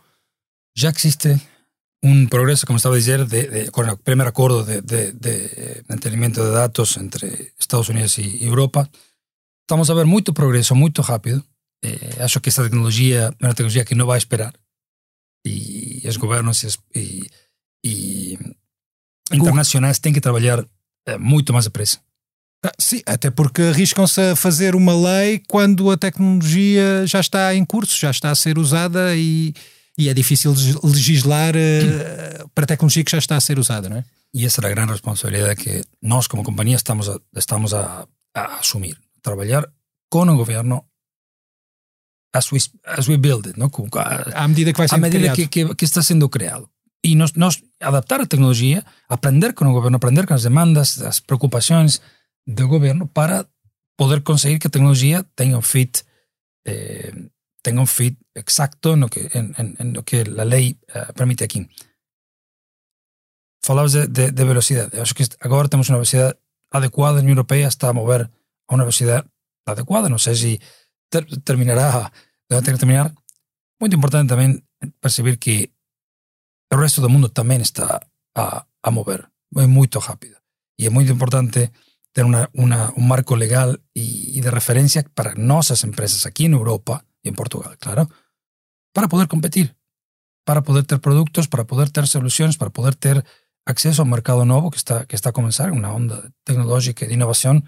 Já 0.76 0.90
existe 0.90 1.40
un 2.02 2.28
progreso, 2.28 2.66
como 2.66 2.76
estaba 2.76 2.94
a 2.94 2.98
dizer, 2.98 3.26
de, 3.26 3.48
de, 3.48 3.70
con 3.70 3.88
el 3.88 3.96
primer 3.96 4.26
acordo 4.26 4.64
de, 4.64 4.82
de, 4.82 5.12
de 5.12 5.84
mantenimiento 5.88 6.44
de 6.44 6.50
datos 6.50 6.96
entre 6.96 7.54
Estados 7.58 7.88
Unidos 7.88 8.18
e 8.18 8.44
Europa. 8.44 8.90
Estamos 9.62 9.88
a 9.88 9.94
ver 9.94 10.06
moito 10.06 10.34
progreso, 10.34 10.74
moito 10.74 11.02
rápido. 11.02 11.44
Eh, 11.82 12.18
acho 12.20 12.40
que 12.40 12.50
esta 12.50 12.62
tecnología 12.62 13.30
é 13.30 13.44
unha 13.46 13.54
tecnología 13.54 13.86
que 13.86 13.94
non 13.94 14.10
vai 14.10 14.18
esperar. 14.18 14.54
E 15.46 16.02
os 16.06 16.18
e, 16.94 17.26
e 17.82 18.38
internacionais 19.30 19.98
têm 20.02 20.12
que 20.14 20.22
trabalhar 20.22 20.66
eh, 21.06 21.18
moito 21.18 21.54
máis 21.54 21.66
depressa. 21.70 22.02
Ah, 22.64 22.72
sim, 22.78 23.02
até 23.06 23.30
porque 23.30 23.62
arriscam-se 23.62 24.20
a 24.20 24.36
fazer 24.36 24.76
uma 24.76 24.94
lei 24.94 25.42
quando 25.48 25.90
a 25.90 25.96
tecnologia 25.96 27.04
já 27.06 27.18
está 27.18 27.54
em 27.54 27.64
curso, 27.64 27.98
já 27.98 28.10
está 28.10 28.30
a 28.30 28.34
ser 28.36 28.56
usada 28.56 29.16
e, 29.16 29.52
e 29.98 30.08
é 30.08 30.14
difícil 30.14 30.54
legislar 30.84 31.54
uh, 31.56 32.48
para 32.54 32.66
tecnologia 32.66 33.02
que 33.02 33.10
já 33.10 33.18
está 33.18 33.36
a 33.36 33.40
ser 33.40 33.58
usada, 33.58 33.88
não 33.88 33.96
é? 33.96 34.04
E 34.32 34.46
essa 34.46 34.62
é 34.62 34.66
a 34.66 34.70
grande 34.70 34.92
responsabilidade 34.92 35.56
que 35.56 35.82
nós, 36.00 36.26
como 36.26 36.42
companhia, 36.42 36.76
estamos 36.76 37.08
a, 37.08 37.20
estamos 37.36 37.74
a, 37.74 38.06
a 38.34 38.58
assumir. 38.58 38.96
Trabalhar 39.20 39.68
com 40.08 40.22
o 40.22 40.36
governo 40.36 40.84
as 42.32 42.50
we, 42.50 42.58
as 42.86 43.08
we 43.08 43.18
build 43.18 43.48
it, 43.48 43.58
não? 43.58 43.70
à 44.34 44.48
medida 44.48 44.72
que 44.72 44.78
vai 44.78 44.88
sendo 44.88 45.04
à 45.04 45.08
medida 45.08 45.34
que, 45.34 45.46
que, 45.48 45.74
que, 45.74 45.84
está 45.84 46.02
sendo 46.02 46.28
criado. 46.28 46.68
e 47.04 47.14
nós, 47.14 47.32
nós 47.34 47.62
adaptar 47.78 48.22
a 48.22 48.26
tecnologia, 48.26 48.82
aprender 49.08 49.52
com 49.52 49.66
o 49.66 49.72
governo, 49.72 49.96
aprender 49.96 50.26
com 50.26 50.32
as 50.32 50.42
demandas, 50.42 51.02
as 51.02 51.20
preocupações 51.20 52.00
do 52.46 52.68
governo 52.68 53.06
para 53.06 53.48
poder 53.96 54.22
conseguir 54.22 54.58
que 54.58 54.66
a 54.66 54.70
tecnologia 54.70 55.24
tenha 55.34 55.56
um 55.56 55.62
fit 55.62 56.04
eh, 56.66 57.12
tenha 57.62 57.80
um 57.80 57.86
fit 57.86 58.18
exacto 58.34 58.96
no 58.96 59.08
que, 59.08 59.30
en, 59.32 59.54
en, 59.56 59.76
en 59.78 59.92
lo 59.94 60.02
que 60.04 60.20
a 60.20 60.44
lei 60.44 60.78
uh, 60.94 61.12
permite 61.14 61.44
aqui. 61.44 61.68
Falavas 63.64 63.92
de, 63.92 64.06
de, 64.08 64.32
de 64.32 64.44
velocidade. 64.44 64.90
Eu 64.96 65.02
acho 65.02 65.14
que 65.14 65.24
agora 65.40 65.68
temos 65.68 65.88
uma 65.88 65.98
velocidade 65.98 66.36
adequada, 66.72 67.18
a 67.18 67.20
União 67.20 67.32
Europeia 67.32 67.68
está 67.68 67.88
a 67.88 67.92
mover 67.92 68.28
a 68.68 68.74
uma 68.74 68.82
velocidade 68.82 69.28
adequada. 69.64 70.08
Não 70.08 70.18
sei 70.18 70.34
se 70.34 70.60
ter, 71.08 71.24
terminará, 71.42 72.10
deve 72.50 72.62
ter 72.64 72.72
que 72.72 72.78
terminar. 72.78 73.14
Muito 73.80 73.96
importante 73.96 74.28
também 74.28 74.60
perceber 75.00 75.36
que 75.36 75.70
o 76.72 76.76
resto 76.76 77.00
do 77.00 77.08
mundo 77.08 77.28
também 77.28 77.60
está 77.60 78.00
a, 78.36 78.66
a 78.82 78.90
mover. 78.90 79.30
É 79.56 79.66
muito 79.66 80.00
rápido. 80.00 80.36
E 80.78 80.86
é 80.86 80.90
muito 80.90 81.12
importante 81.12 81.70
ter 82.12 82.24
una, 82.24 82.50
una, 82.52 82.92
un 82.96 83.08
marco 83.08 83.36
legal 83.36 83.82
y, 83.94 84.38
y, 84.38 84.40
de 84.40 84.50
referencia 84.50 85.04
para 85.14 85.34
nuestras 85.34 85.82
empresas 85.84 86.26
aquí 86.26 86.44
en 86.44 86.52
Europa 86.52 87.04
y 87.22 87.28
en 87.30 87.34
Portugal, 87.34 87.76
claro, 87.78 88.08
para 88.92 89.08
poder 89.08 89.28
competir, 89.28 89.76
para 90.44 90.62
poder 90.62 90.84
tener 90.84 91.00
productos, 91.00 91.48
para 91.48 91.64
poder 91.64 91.90
tener 91.90 92.08
soluciones, 92.08 92.58
para 92.58 92.70
poder 92.70 92.94
tener 92.94 93.24
acceso 93.64 94.02
a 94.02 94.04
un 94.04 94.10
mercado 94.10 94.44
nuevo 94.44 94.70
que 94.70 94.76
está, 94.76 95.06
que 95.06 95.16
está 95.16 95.30
a 95.30 95.32
comenzar, 95.32 95.72
una 95.72 95.92
onda 95.92 96.30
tecnológica 96.44 97.04
y 97.04 97.08
de 97.08 97.14
innovación 97.14 97.64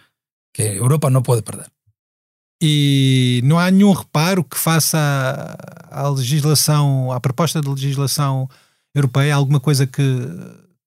que 0.53 0.75
Europa 0.77 1.11
no 1.11 1.23
puede 1.23 1.43
perder. 1.43 1.71
E 2.61 3.43
não 3.45 3.59
há 3.59 3.71
nenhum 3.71 3.93
reparo 3.93 4.45
que 4.45 4.57
faça 4.57 5.57
à 5.91 6.09
legislação, 6.09 7.13
à 7.13 7.21
proposta 7.21 7.61
de 7.61 7.69
legislação 7.69 8.49
europeia, 8.95 9.35
alguma 9.35 9.61
coisa 9.61 9.87
que 9.87 10.03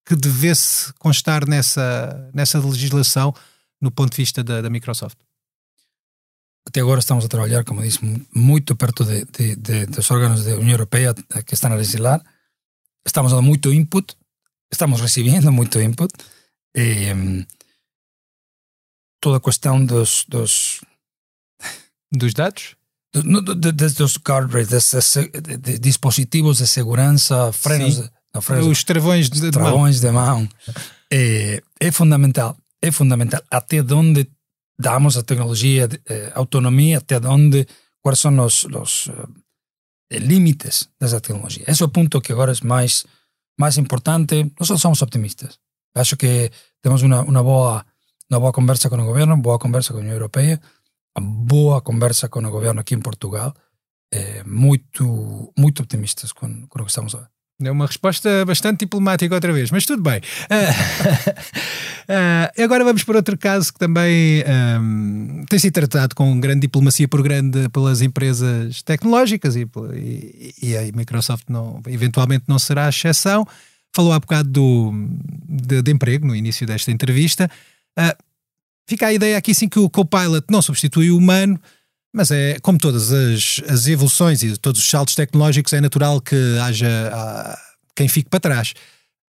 que 0.07 0.15
devesse 0.15 0.93
constar 0.93 1.45
nessa, 1.45 2.31
nessa 2.33 2.59
legislação 2.59 3.35
no 3.81 3.91
ponto 3.91 4.11
de 4.11 4.17
vista 4.17 4.41
da, 4.41 4.61
da 4.61 4.69
Microsoft? 4.69 5.17
Até 6.65 6.79
agora 6.79 6.99
estamos 6.99 7.25
a 7.25 7.27
trabalhar, 7.27 7.63
como 7.65 7.81
disse, 7.81 7.99
muito 8.33 8.75
perto 8.75 9.03
de, 9.03 9.25
de, 9.25 9.55
de, 9.55 9.85
dos 9.85 10.09
órgãos 10.09 10.45
da 10.45 10.55
União 10.55 10.71
Europeia 10.71 11.13
que 11.45 11.53
estão 11.53 11.71
a 11.71 11.75
legislar. 11.75 12.21
Estamos 13.05 13.31
dando 13.31 13.43
muito 13.43 13.71
input, 13.71 14.15
estamos 14.71 15.01
recebendo 15.01 15.51
muito 15.51 15.79
input. 15.79 16.13
E, 16.75 17.45
toda 19.21 19.37
a 19.37 19.41
questão 19.41 19.85
dos, 19.85 20.25
dos, 20.27 20.81
dos 22.11 22.33
dados? 22.33 22.75
Do, 23.13 23.55
de, 23.55 23.71
de, 23.71 23.89
dos 23.89 24.17
guardrails, 24.17 24.69
de, 25.61 25.79
dispositivos 25.79 26.57
de 26.57 26.67
segurança, 26.67 27.51
frenos, 27.51 27.95
Sim 27.95 28.09
os 28.39 28.83
travões 28.83 29.29
de, 29.29 29.51
travões 29.51 29.99
de 29.99 30.11
mão. 30.11 30.47
É, 31.11 31.61
é 31.79 31.91
fundamental. 31.91 32.57
É 32.81 32.91
fundamental. 32.91 33.41
Até 33.49 33.81
onde 33.81 34.27
damos 34.79 35.17
a 35.17 35.23
tecnologia, 35.23 35.89
eh, 36.07 36.31
autonomia, 36.35 36.99
até 36.99 37.17
onde, 37.27 37.67
quais 38.01 38.19
são 38.19 38.37
os, 38.45 38.65
os 38.65 39.09
eh, 40.11 40.19
limites 40.19 40.89
dessa 40.99 41.19
tecnologia. 41.19 41.65
Esse 41.67 41.81
é 41.81 41.85
o 41.85 41.89
ponto 41.89 42.21
que 42.21 42.31
agora 42.31 42.51
é 42.51 42.65
mais, 42.65 43.05
mais 43.59 43.77
importante. 43.77 44.51
Nós 44.59 44.79
somos 44.79 45.01
optimistas. 45.01 45.59
Acho 45.95 46.15
que 46.15 46.51
temos 46.81 47.01
uma, 47.01 47.21
uma, 47.21 47.43
boa, 47.43 47.85
uma 48.29 48.39
boa 48.39 48.53
conversa 48.53 48.89
com 48.89 48.97
o 48.97 49.05
governo, 49.05 49.35
boa 49.37 49.57
conversa 49.57 49.93
com 49.93 49.99
a 49.99 50.01
União 50.01 50.13
Europeia, 50.13 50.61
boa 51.19 51.81
conversa 51.81 52.29
com 52.29 52.39
o 52.39 52.51
governo 52.51 52.81
aqui 52.81 52.93
em 52.93 53.01
Portugal. 53.01 53.53
É, 54.13 54.43
muito, 54.43 55.51
muito 55.57 55.81
optimistas 55.81 56.31
com, 56.31 56.67
com 56.67 56.79
o 56.79 56.85
que 56.85 56.91
estamos 56.91 57.15
a 57.15 57.19
ver. 57.19 57.36
É 57.63 57.71
uma 57.71 57.87
resposta 57.87 58.45
bastante 58.45 58.81
diplomática 58.81 59.33
outra 59.33 59.51
vez, 59.51 59.71
mas 59.71 59.83
tudo 59.83 60.03
bem. 60.03 60.17
Uh, 60.19 61.31
uh, 62.07 62.53
agora 62.63 62.83
vamos 62.83 63.03
para 63.03 63.17
outro 63.17 63.35
caso 63.35 63.73
que 63.73 63.79
também 63.79 64.43
um, 64.79 65.43
tem 65.49 65.57
sido 65.57 65.73
tratado 65.73 66.13
com 66.13 66.39
grande 66.39 66.61
diplomacia 66.61 67.07
por 67.07 67.23
grande 67.23 67.67
pelas 67.69 68.03
empresas 68.03 68.83
tecnológicas 68.83 69.55
e, 69.55 69.67
e, 69.95 70.53
e, 70.61 70.77
a 70.77 70.83
Microsoft 70.95 71.45
não, 71.49 71.81
eventualmente 71.87 72.45
não 72.47 72.59
será 72.59 72.85
a 72.85 72.89
exceção. 72.89 73.47
Falou 73.91 74.13
há 74.13 74.19
bocado 74.19 74.49
do, 74.49 74.93
de, 75.49 75.81
de 75.81 75.91
emprego 75.91 76.27
no 76.27 76.35
início 76.35 76.67
desta 76.67 76.91
entrevista. 76.91 77.49
Uh, 77.97 78.15
fica 78.87 79.07
a 79.07 79.13
ideia 79.13 79.35
aqui 79.35 79.55
sim 79.55 79.67
que 79.67 79.79
o 79.79 79.89
Copilot 79.89 80.45
não 80.47 80.61
substitui 80.61 81.09
o 81.09 81.17
humano, 81.17 81.59
mas 82.17 82.31
é 82.31 82.59
como 82.61 82.79
todas 82.79 83.11
as, 83.11 83.61
as 83.69 83.85
evoluções 83.85 84.41
e 84.41 84.57
todos 84.57 84.81
os 84.81 84.89
saltos 84.89 85.13
tecnológicos, 85.13 85.71
é 85.71 85.79
natural 85.79 86.19
que 86.19 86.35
haja 86.59 87.11
ah, 87.13 87.57
quem 87.95 88.07
fique 88.07 88.27
para 88.27 88.39
trás. 88.39 88.73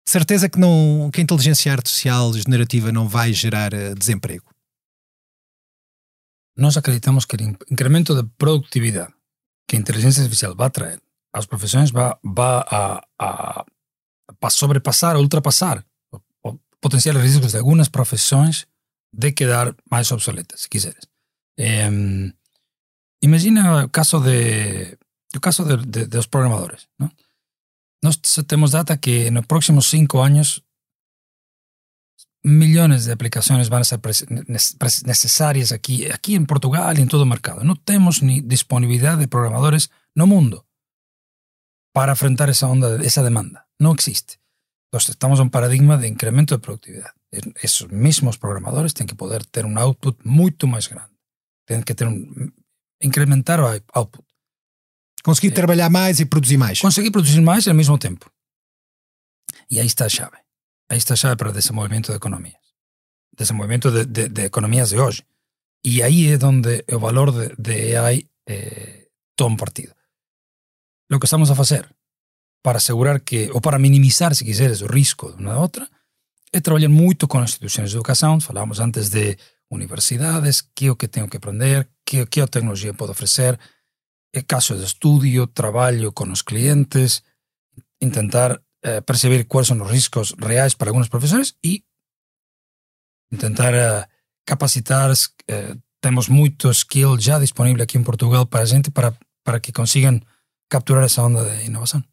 Certeza 0.07 0.47
que, 0.47 0.57
não, 0.57 1.09
que 1.11 1.19
a 1.19 1.23
inteligência 1.23 1.73
artificial 1.73 2.33
generativa 2.33 2.89
não 2.89 3.05
vai 3.05 3.33
gerar 3.33 3.73
uh, 3.73 3.93
desemprego. 3.95 4.45
Nós 6.57 6.77
acreditamos 6.77 7.25
que 7.25 7.35
o 7.35 7.57
incremento 7.69 8.15
de 8.15 8.27
produtividade 8.37 9.13
que 9.67 9.75
a 9.75 9.79
inteligência 9.79 10.23
artificial 10.23 10.55
vai 10.55 10.69
trazer 10.69 11.01
às 11.33 11.45
profissões 11.45 11.91
vai, 11.91 12.15
vai 12.23 12.63
a, 12.67 13.03
a, 13.19 13.65
a 14.41 14.49
sobrepassar, 14.49 15.15
a 15.15 15.19
ultrapassar 15.19 15.85
potenciais 16.81 17.17
riscos 17.17 17.51
de 17.51 17.57
algumas 17.57 17.89
profissões 17.89 18.65
de 19.13 19.33
quedar 19.33 19.75
mais 19.91 20.09
obsoletas, 20.11 20.61
se 20.61 20.69
quiseres. 20.69 21.05
Eh, 21.57 22.31
Imagina 23.21 23.85
o 23.85 23.89
caso 23.89 24.19
de 24.19 24.97
o 25.35 25.39
caso 25.39 25.63
de, 25.63 26.07
de, 26.07 26.27
programadores. 26.27 26.89
¿no? 26.97 27.11
Nós 28.01 28.19
temos 28.47 28.71
data 28.71 28.97
que 28.97 29.27
en 29.27 29.35
los 29.35 29.45
próximos 29.45 29.87
cinco 29.87 30.23
años 30.23 30.65
millones 32.41 33.05
de 33.05 33.13
aplicaciones 33.13 33.69
van 33.69 33.81
a 33.81 33.83
ser 33.83 33.99
necesarias 35.05 35.71
aquí, 35.71 36.09
aquí 36.09 36.35
en 36.35 36.45
Portugal 36.45 36.97
y 36.97 37.01
en 37.01 37.09
todo 37.09 37.23
el 37.23 37.29
mercado. 37.29 37.63
No 37.63 37.75
tenemos 37.75 38.23
ni 38.23 38.41
disponibilidad 38.41 39.17
de 39.17 39.27
programadores 39.27 39.91
no 40.15 40.25
mundo 40.25 40.65
para 41.93 42.13
afrontar 42.13 42.49
esa 42.49 42.67
onda, 42.67 42.95
esa 43.03 43.23
demanda. 43.23 43.67
No 43.77 43.91
existe. 43.91 44.39
Entonces 44.87 45.11
estamos 45.11 45.39
en 45.39 45.43
un 45.43 45.49
paradigma 45.51 45.97
de 45.97 46.07
incremento 46.07 46.55
de 46.55 46.59
productividad. 46.59 47.11
Esos 47.61 47.91
mismos 47.91 48.37
programadores 48.37 48.93
tienen 48.93 49.09
que 49.09 49.15
poder 49.15 49.45
tener 49.45 49.69
un 49.69 49.77
output 49.77 50.19
mucho 50.23 50.65
más 50.65 50.89
grande. 50.89 51.15
Tienen 51.67 51.83
que 51.83 51.93
tener 51.93 52.13
un, 52.13 52.53
incrementar 53.01 53.59
o 53.59 53.67
output. 53.93 54.25
Conseguir 55.23 55.49
é. 55.49 55.51
trabalhar 55.51 55.89
mais 55.89 56.19
e 56.19 56.25
produzir 56.25 56.57
mais. 56.57 56.79
Conseguir 56.79 57.11
produzir 57.11 57.41
mais 57.41 57.67
ao 57.67 57.73
mesmo 57.73 57.97
tempo. 57.97 58.31
E 59.69 59.79
aí 59.79 59.85
está 59.85 60.05
a 60.05 60.09
chave. 60.09 60.37
Aí 60.89 60.97
está 60.97 61.13
a 61.13 61.17
chave 61.17 61.35
para 61.35 61.49
o 61.49 61.53
desenvolvimento 61.53 62.11
de 62.11 62.17
economias. 62.17 62.57
Desenvolvimento 63.37 63.91
de, 63.91 64.05
de, 64.05 64.29
de 64.29 64.43
economias 64.45 64.89
de 64.89 64.99
hoje. 64.99 65.23
E 65.85 66.03
aí 66.03 66.31
é 66.33 66.45
onde 66.45 66.83
o 66.91 66.99
valor 66.99 67.31
de, 67.31 67.55
de 67.57 67.95
AI 67.95 68.27
eh, 68.47 69.07
toma 69.35 69.55
partido. 69.55 69.93
O 71.11 71.19
que 71.19 71.25
estamos 71.25 71.49
a 71.49 71.55
fazer 71.55 71.87
para 72.61 72.77
asegurar 72.77 73.21
que, 73.21 73.49
ou 73.51 73.61
para 73.61 73.79
minimizar, 73.79 74.35
se 74.35 74.43
quiseres, 74.43 74.81
o 74.81 74.87
risco 74.87 75.31
de 75.31 75.41
uma 75.41 75.53
da 75.53 75.59
outra, 75.59 75.89
é 76.51 76.59
trabalhar 76.59 76.89
muito 76.89 77.27
com 77.27 77.39
as 77.39 77.51
instituições 77.51 77.89
de 77.89 77.95
educação. 77.95 78.39
Falamos 78.41 78.79
antes 78.79 79.09
de 79.09 79.37
universidades, 79.71 80.61
que 80.75 80.87
é 80.87 80.91
o 80.91 80.95
que 80.95 81.07
tenho 81.07 81.29
que 81.29 81.37
aprender, 81.37 81.87
que, 82.09 82.25
que 82.25 82.41
a 82.41 82.47
tecnologia 82.47 82.91
pode 82.91 83.11
oferecer, 83.11 83.59
é 84.33 84.41
caso 84.41 84.75
de 84.75 84.83
estudio, 84.83 85.45
trabalho 85.45 86.11
com 86.11 86.27
os 86.31 86.41
clientes, 86.41 87.21
intentar 88.01 88.59
eh, 88.83 88.99
perceber 89.01 89.43
quais 89.43 89.67
são 89.67 89.79
os 89.79 89.91
riscos 89.91 90.33
reais 90.39 90.73
para 90.73 90.89
algumas 90.89 91.07
profissões 91.07 91.53
e 91.63 91.83
tentar 93.37 93.75
eh, 93.75 94.07
capacitar. 94.43 95.11
Eh, 95.47 95.75
temos 96.01 96.27
muito 96.27 96.71
skill 96.71 97.19
já 97.19 97.37
disponível 97.37 97.83
aqui 97.83 97.97
em 97.97 98.03
Portugal 98.03 98.43
para 98.47 98.61
a 98.61 98.65
gente 98.65 98.89
para, 98.89 99.15
para 99.43 99.59
que 99.59 99.71
consigam 99.71 100.19
capturar 100.67 101.03
essa 101.03 101.21
onda 101.21 101.43
de 101.57 101.65
inovação. 101.65 102.03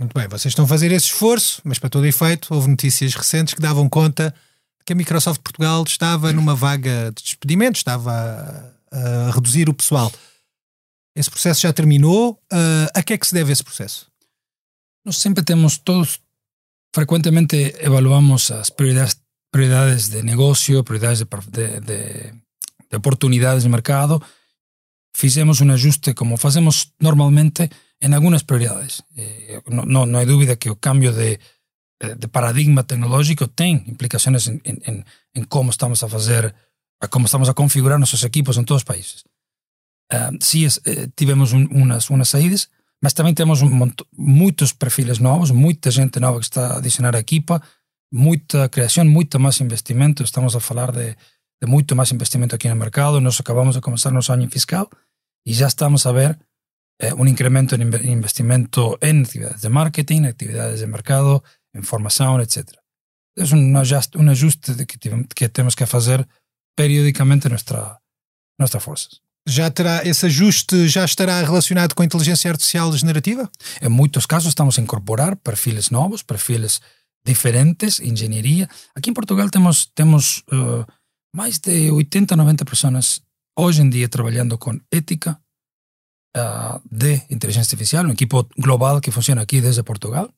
Muito 0.00 0.14
bem, 0.14 0.26
vocês 0.26 0.50
estão 0.50 0.64
a 0.64 0.68
fazer 0.68 0.90
esse 0.90 1.06
esforço, 1.06 1.62
mas 1.62 1.78
para 1.78 1.90
todo 1.90 2.06
efeito, 2.06 2.52
houve 2.52 2.68
notícias 2.68 3.14
recentes 3.14 3.54
que 3.54 3.60
davam 3.60 3.88
conta 3.88 4.34
que 4.84 4.92
a 4.92 4.96
Microsoft 4.96 5.42
Portugal 5.42 5.84
estava 5.86 6.32
numa 6.32 6.56
vaga 6.56 7.12
de 7.14 7.22
despedimento, 7.22 7.76
estava 7.76 8.81
a, 8.92 9.30
reduzir 9.32 9.68
o 9.68 9.74
pessoal. 9.74 10.12
Esse 11.16 11.30
processo 11.30 11.60
já 11.60 11.72
terminou. 11.72 12.32
Uh, 12.52 12.88
a 12.94 13.02
que 13.02 13.14
é 13.14 13.18
que 13.18 13.26
se 13.26 13.34
deve 13.34 13.52
esse 13.52 13.64
processo? 13.64 14.10
Nós 15.04 15.16
sempre 15.16 15.42
temos 15.42 15.78
todos, 15.78 16.20
frequentemente 16.94 17.74
evaluamos 17.80 18.50
as 18.50 18.70
prioridades, 18.70 19.16
prioridades 19.50 20.08
de 20.08 20.22
negócio, 20.22 20.84
prioridades 20.84 21.20
de, 21.20 21.26
de, 21.50 21.80
de, 21.80 22.32
de 22.90 22.96
oportunidades 22.96 23.64
de 23.64 23.68
mercado. 23.68 24.22
Fizemos 25.14 25.60
um 25.60 25.70
ajuste 25.72 26.14
como 26.14 26.36
fazemos 26.36 26.92
normalmente 27.00 27.68
em 28.00 28.14
algumas 28.14 28.42
prioridades. 28.42 29.02
Eh, 29.16 29.60
não, 29.68 30.06
não, 30.06 30.18
há 30.18 30.24
dúvida 30.24 30.56
que 30.56 30.70
o 30.70 30.76
cambio 30.76 31.12
de 31.12 31.38
de 32.18 32.28
paradigma 32.28 32.82
tecnológico 32.82 33.46
tem 33.46 33.84
implicações 33.86 34.48
em, 34.48 34.60
em, 34.64 35.04
em, 35.34 35.44
como 35.44 35.70
estamos 35.70 36.02
a 36.02 36.08
fazer, 36.08 36.54
a 37.02 37.24
estamos 37.24 37.48
a 37.48 37.54
configurar 37.54 37.98
nossos 37.98 38.24
equipos 38.24 38.56
em 38.56 38.64
todos 38.64 38.82
os 38.82 38.84
países. 38.84 39.24
Uh, 40.12 40.36
es, 40.54 40.80
eh, 40.84 41.08
tivemos 41.16 41.52
un, 41.52 41.68
unas, 41.72 42.10
unas 42.10 42.28
saídas, 42.28 42.70
Mas 43.02 43.14
também 43.14 43.34
temos 43.34 43.60
muitos 44.16 44.72
perfis 44.72 45.18
novos, 45.18 45.50
muita 45.50 45.90
gente 45.90 46.20
nova 46.20 46.38
que 46.38 46.44
está 46.44 46.68
a 46.68 46.76
adicionar 46.76 47.16
à 47.16 47.18
equipa, 47.18 47.60
muita 48.12 48.68
criação, 48.68 49.04
muito 49.04 49.40
mais 49.40 49.60
investimento. 49.60 50.22
Estamos 50.22 50.54
a 50.54 50.60
falar 50.60 50.92
de, 50.92 51.16
de 51.60 51.66
muito 51.66 51.96
mais 51.96 52.12
investimento 52.12 52.54
aqui 52.54 52.68
no 52.68 52.76
mercado. 52.76 53.20
Nós 53.20 53.40
acabamos 53.40 53.74
de 53.74 53.80
começar 53.80 54.12
nosso 54.12 54.32
ano 54.32 54.48
fiscal 54.48 54.88
e 55.44 55.52
já 55.52 55.66
estamos 55.66 56.06
a 56.06 56.12
ver 56.12 56.38
eh, 57.00 57.12
un 57.14 57.26
incremento 57.26 57.74
en 57.74 57.82
investimento 58.06 58.98
en 59.00 59.22
actividades 59.22 59.62
de 59.62 59.68
marketing, 59.68 60.26
actividades 60.26 60.78
de 60.78 60.86
mercado, 60.86 61.42
en 61.74 61.82
formación, 61.82 62.40
etc. 62.40 62.78
Ajust, 63.36 64.14
un 64.14 64.28
ajuste 64.28 64.86
que, 64.86 65.26
que 65.34 65.48
temos 65.48 65.74
que 65.74 65.86
fazer 65.86 66.28
periodicamente 66.76 67.48
nuestra, 67.48 68.00
nuestras 68.58 68.82
fuerzas. 68.82 69.20
Já 69.46 69.70
terá 69.70 70.02
esse 70.04 70.26
ajuste 70.26 70.88
já 70.88 71.04
estará 71.04 71.40
relacionado 71.40 71.94
com 71.94 72.02
a 72.02 72.06
inteligência 72.06 72.50
artificial 72.50 72.92
generativa? 72.96 73.50
Em 73.80 73.88
muitos 73.88 74.24
casos 74.24 74.48
estamos 74.48 74.78
a 74.78 74.82
incorporar 74.82 75.36
perfis 75.36 75.90
novos, 75.90 76.22
perfis 76.22 76.80
diferentes, 77.24 77.98
engenharia. 77.98 78.68
Aqui 78.94 79.10
em 79.10 79.14
Portugal 79.14 79.50
temos 79.50 79.90
temos 79.94 80.44
uh, 80.52 80.86
mais 81.34 81.58
de 81.58 81.90
80, 81.90 82.36
90 82.36 82.64
pessoas 82.64 83.22
hoje 83.56 83.82
em 83.82 83.90
dia 83.90 84.08
trabalhando 84.08 84.56
com 84.58 84.80
ética, 84.90 85.40
uh, 86.36 86.80
de 86.90 87.22
inteligencia 87.28 87.72
artificial, 87.72 88.06
un 88.06 88.12
equipo 88.12 88.48
global 88.56 89.00
que 89.00 89.10
funciona 89.10 89.42
aquí 89.42 89.60
desde 89.60 89.82
Portugal, 89.82 90.32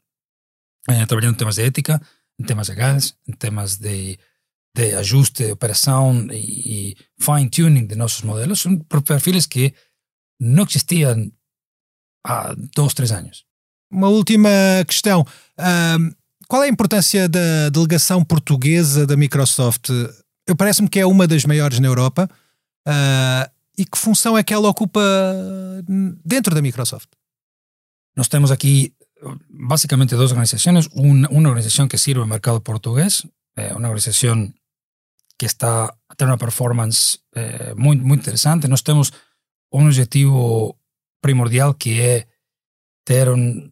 eh, 0.89 1.07
trabajando 1.07 1.35
en 1.35 1.37
temas 1.37 1.57
de 1.57 1.67
ética, 1.67 2.01
en 2.39 2.47
temas 2.47 2.69
legales, 2.69 3.19
en 3.27 3.37
temas 3.37 3.79
de, 3.79 4.19
de 4.75 4.97
ajuste, 4.97 5.57
y, 6.33 6.37
y 6.37 6.97
fine-tuning 7.19 7.87
de 7.87 7.97
nuestros 7.97 8.25
modelos. 8.25 8.61
Son 8.61 8.81
perfiles 9.05 9.47
que 9.47 9.75
não 10.41 10.65
existiam 10.65 11.33
há 12.25 12.55
dois, 12.75 12.95
três 12.95 13.13
anos. 13.13 13.45
Uma 13.91 14.09
última 14.09 14.51
questão. 14.87 15.25
Um, 15.59 16.13
qual 16.49 16.63
é 16.63 16.67
a 16.67 16.71
importância 16.71 17.29
da 17.29 17.69
delegação 17.71 18.25
portuguesa 18.25 19.07
da 19.07 19.17
Microsoft? 19.17 19.91
Eu 20.47 20.57
parece-me 20.57 20.89
que 20.89 21.01
é 21.01 21.07
uma 21.07 21.27
das 21.27 21.45
maiores 21.45 21.79
na 21.79 21.87
Europa. 21.87 22.29
Uh, 22.87 23.51
e 23.79 23.85
que 23.85 23.99
função 23.99 24.37
é 24.37 24.43
que 24.43 24.53
ela 24.53 24.69
ocupa 24.69 25.01
dentro 26.25 26.55
da 26.55 26.63
Microsoft? 26.63 27.09
Nós 28.17 28.29
temos 28.29 28.51
aqui 28.51 28.93
basicamente 29.51 30.15
duas 30.15 30.31
organizações. 30.31 30.87
Uma, 30.93 31.29
uma 31.29 31.49
organização 31.49 31.89
que 31.89 31.99
sirve 31.99 32.21
ao 32.21 32.27
mercado 32.27 32.61
português, 32.61 33.25
é 33.57 33.73
uma 33.73 33.89
organização 33.89 34.53
que 35.39 35.47
está 35.47 35.95
a 36.09 36.15
ter 36.15 36.25
uma 36.25 36.39
performance 36.39 37.19
é, 37.35 37.75
muito, 37.75 38.05
muito 38.05 38.23
interessante. 38.23 38.69
Nós 38.69 38.83
temos 38.83 39.13
um 39.73 39.87
objetivo 39.87 40.79
primordial 41.21 41.75
que 41.75 42.01
é 42.01 42.27
ter 43.05 43.29
um, 43.29 43.71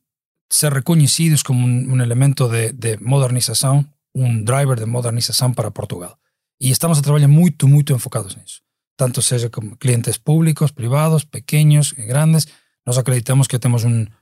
ser 0.51 0.73
reconhecidos 0.73 1.43
como 1.43 1.67
um, 1.67 1.95
um 1.95 2.03
elemento 2.03 2.49
de, 2.49 2.73
de 2.73 2.97
modernização, 2.99 3.87
um 4.15 4.43
driver 4.43 4.77
de 4.77 4.87
modernização 4.87 5.53
para 5.53 5.71
Portugal. 5.71 6.19
E 6.61 6.71
estamos 6.71 6.99
a 6.99 7.03
trabalhar 7.03 7.29
muito, 7.29 7.67
muito 7.69 7.93
enfocados 7.93 8.37
nisso 8.37 8.63
tanto 9.03 9.21
seja 9.21 9.51
clientes 9.79 10.19
públicos, 10.19 10.73
privados, 10.73 11.25
pequeños 11.25 11.93
y 11.99 12.03
grandes. 12.03 12.49
Nos 12.87 12.99
acreditamos 12.99 13.49
que 13.49 13.59
tenemos 13.59 13.85
un, 13.85 14.15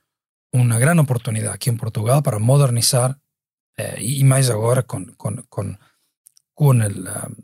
una 0.53 0.78
gran 0.78 0.99
oportunidad 0.99 1.53
aquí 1.53 1.68
en 1.68 1.76
Portugal 1.76 2.22
para 2.22 2.38
modernizar 2.38 3.20
eh, 3.76 4.22
con, 4.86 5.14
con, 5.16 5.45
con, 5.51 5.78
con 6.61 6.82
el 6.82 7.08
uh, 7.08 7.34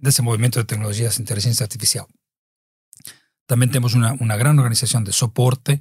desenvolvimiento 0.00 0.58
de 0.58 0.66
tecnologías 0.66 1.16
de 1.16 1.22
inteligencia 1.22 1.64
artificial. 1.64 2.04
También 3.46 3.70
tenemos 3.70 3.94
una, 3.94 4.12
una 4.20 4.36
gran 4.36 4.58
organización 4.58 5.04
de 5.04 5.12
soporte 5.12 5.80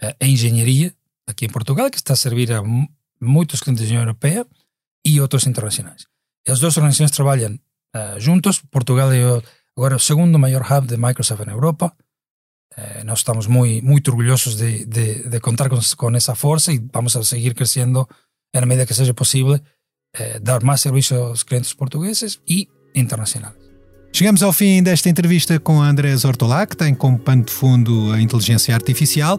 eh, 0.00 0.16
e 0.18 0.26
ingeniería 0.26 0.92
aquí 1.28 1.44
en 1.44 1.52
Portugal 1.52 1.92
que 1.92 1.96
está 1.96 2.14
a 2.14 2.16
servir 2.16 2.52
a 2.54 2.62
muchos 3.20 3.62
clientes 3.62 3.86
de 3.86 3.94
la 3.94 4.00
Unión 4.00 4.08
Europea 4.08 4.46
y 5.00 5.20
otros 5.20 5.46
internacionales. 5.46 6.08
Las 6.44 6.58
dos 6.58 6.76
organizaciones 6.76 7.12
trabajan 7.12 7.62
uh, 7.94 8.20
juntos. 8.20 8.62
Portugal 8.68 9.14
y 9.14 9.22
Agora, 9.76 9.94
o 9.94 10.00
segundo 10.00 10.40
maior 10.40 10.66
hub 10.68 10.88
de 10.88 10.98
Microsoft 10.98 11.46
na 11.46 11.52
Europa. 11.52 11.94
Eh, 12.76 13.04
nós 13.04 13.20
estamos 13.20 13.46
muito, 13.46 13.86
muito 13.86 14.10
orgulhosos 14.10 14.56
de, 14.56 14.84
de, 14.86 15.28
de 15.28 15.38
contar 15.38 15.68
com, 15.68 15.78
com, 15.96 16.16
essa 16.16 16.34
força 16.34 16.72
e 16.72 16.78
vamos 16.92 17.14
a 17.14 17.22
seguir 17.22 17.54
crescendo 17.54 18.08
na 18.52 18.66
medida 18.66 18.86
que 18.86 18.94
seja 18.94 19.14
possível, 19.14 19.60
eh, 20.16 20.38
dar 20.38 20.62
mais 20.62 20.80
serviço 20.80 21.14
aos 21.14 21.42
clientes 21.42 21.72
portugueses 21.72 22.40
e 22.48 22.68
internacionais. 22.94 23.54
Chegamos 24.12 24.42
ao 24.42 24.52
fim 24.52 24.82
desta 24.82 25.08
entrevista 25.08 25.60
com 25.60 25.80
Andrés 25.80 26.24
Ortolá, 26.24 26.66
que 26.66 26.76
tem 26.76 26.94
como 26.94 27.18
pano 27.18 27.44
de 27.44 27.52
fundo 27.52 28.12
a 28.12 28.20
inteligência 28.20 28.74
artificial. 28.74 29.38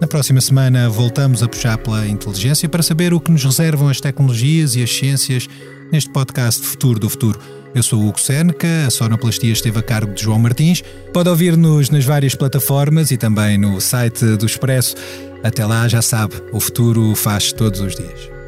Na 0.00 0.06
próxima 0.06 0.40
semana 0.40 0.88
voltamos 0.88 1.42
a 1.42 1.48
puxar 1.48 1.76
pela 1.78 2.06
inteligência 2.06 2.68
para 2.68 2.82
saber 2.82 3.12
o 3.12 3.20
que 3.20 3.30
nos 3.30 3.44
reservam 3.44 3.88
as 3.88 4.00
tecnologias 4.00 4.76
e 4.76 4.82
as 4.82 4.90
ciências 4.90 5.48
neste 5.92 6.10
podcast 6.10 6.64
Futuro 6.64 6.98
do 6.98 7.10
Futuro. 7.10 7.38
Eu 7.74 7.82
sou 7.82 8.00
o 8.00 8.08
Hugo 8.08 8.20
Seneca, 8.20 8.86
a 8.86 8.90
sonoplastia 8.90 9.52
esteve 9.52 9.78
a 9.78 9.82
cargo 9.82 10.14
de 10.14 10.22
João 10.22 10.38
Martins. 10.38 10.82
Pode 11.12 11.28
ouvir-nos 11.28 11.90
nas 11.90 12.04
várias 12.04 12.34
plataformas 12.34 13.10
e 13.10 13.16
também 13.16 13.58
no 13.58 13.80
site 13.80 14.24
do 14.36 14.46
Expresso. 14.46 14.96
Até 15.42 15.64
lá, 15.64 15.86
já 15.86 16.02
sabe, 16.02 16.34
o 16.52 16.60
futuro 16.60 17.14
faz 17.14 17.52
todos 17.52 17.80
os 17.80 17.94
dias. 17.94 18.39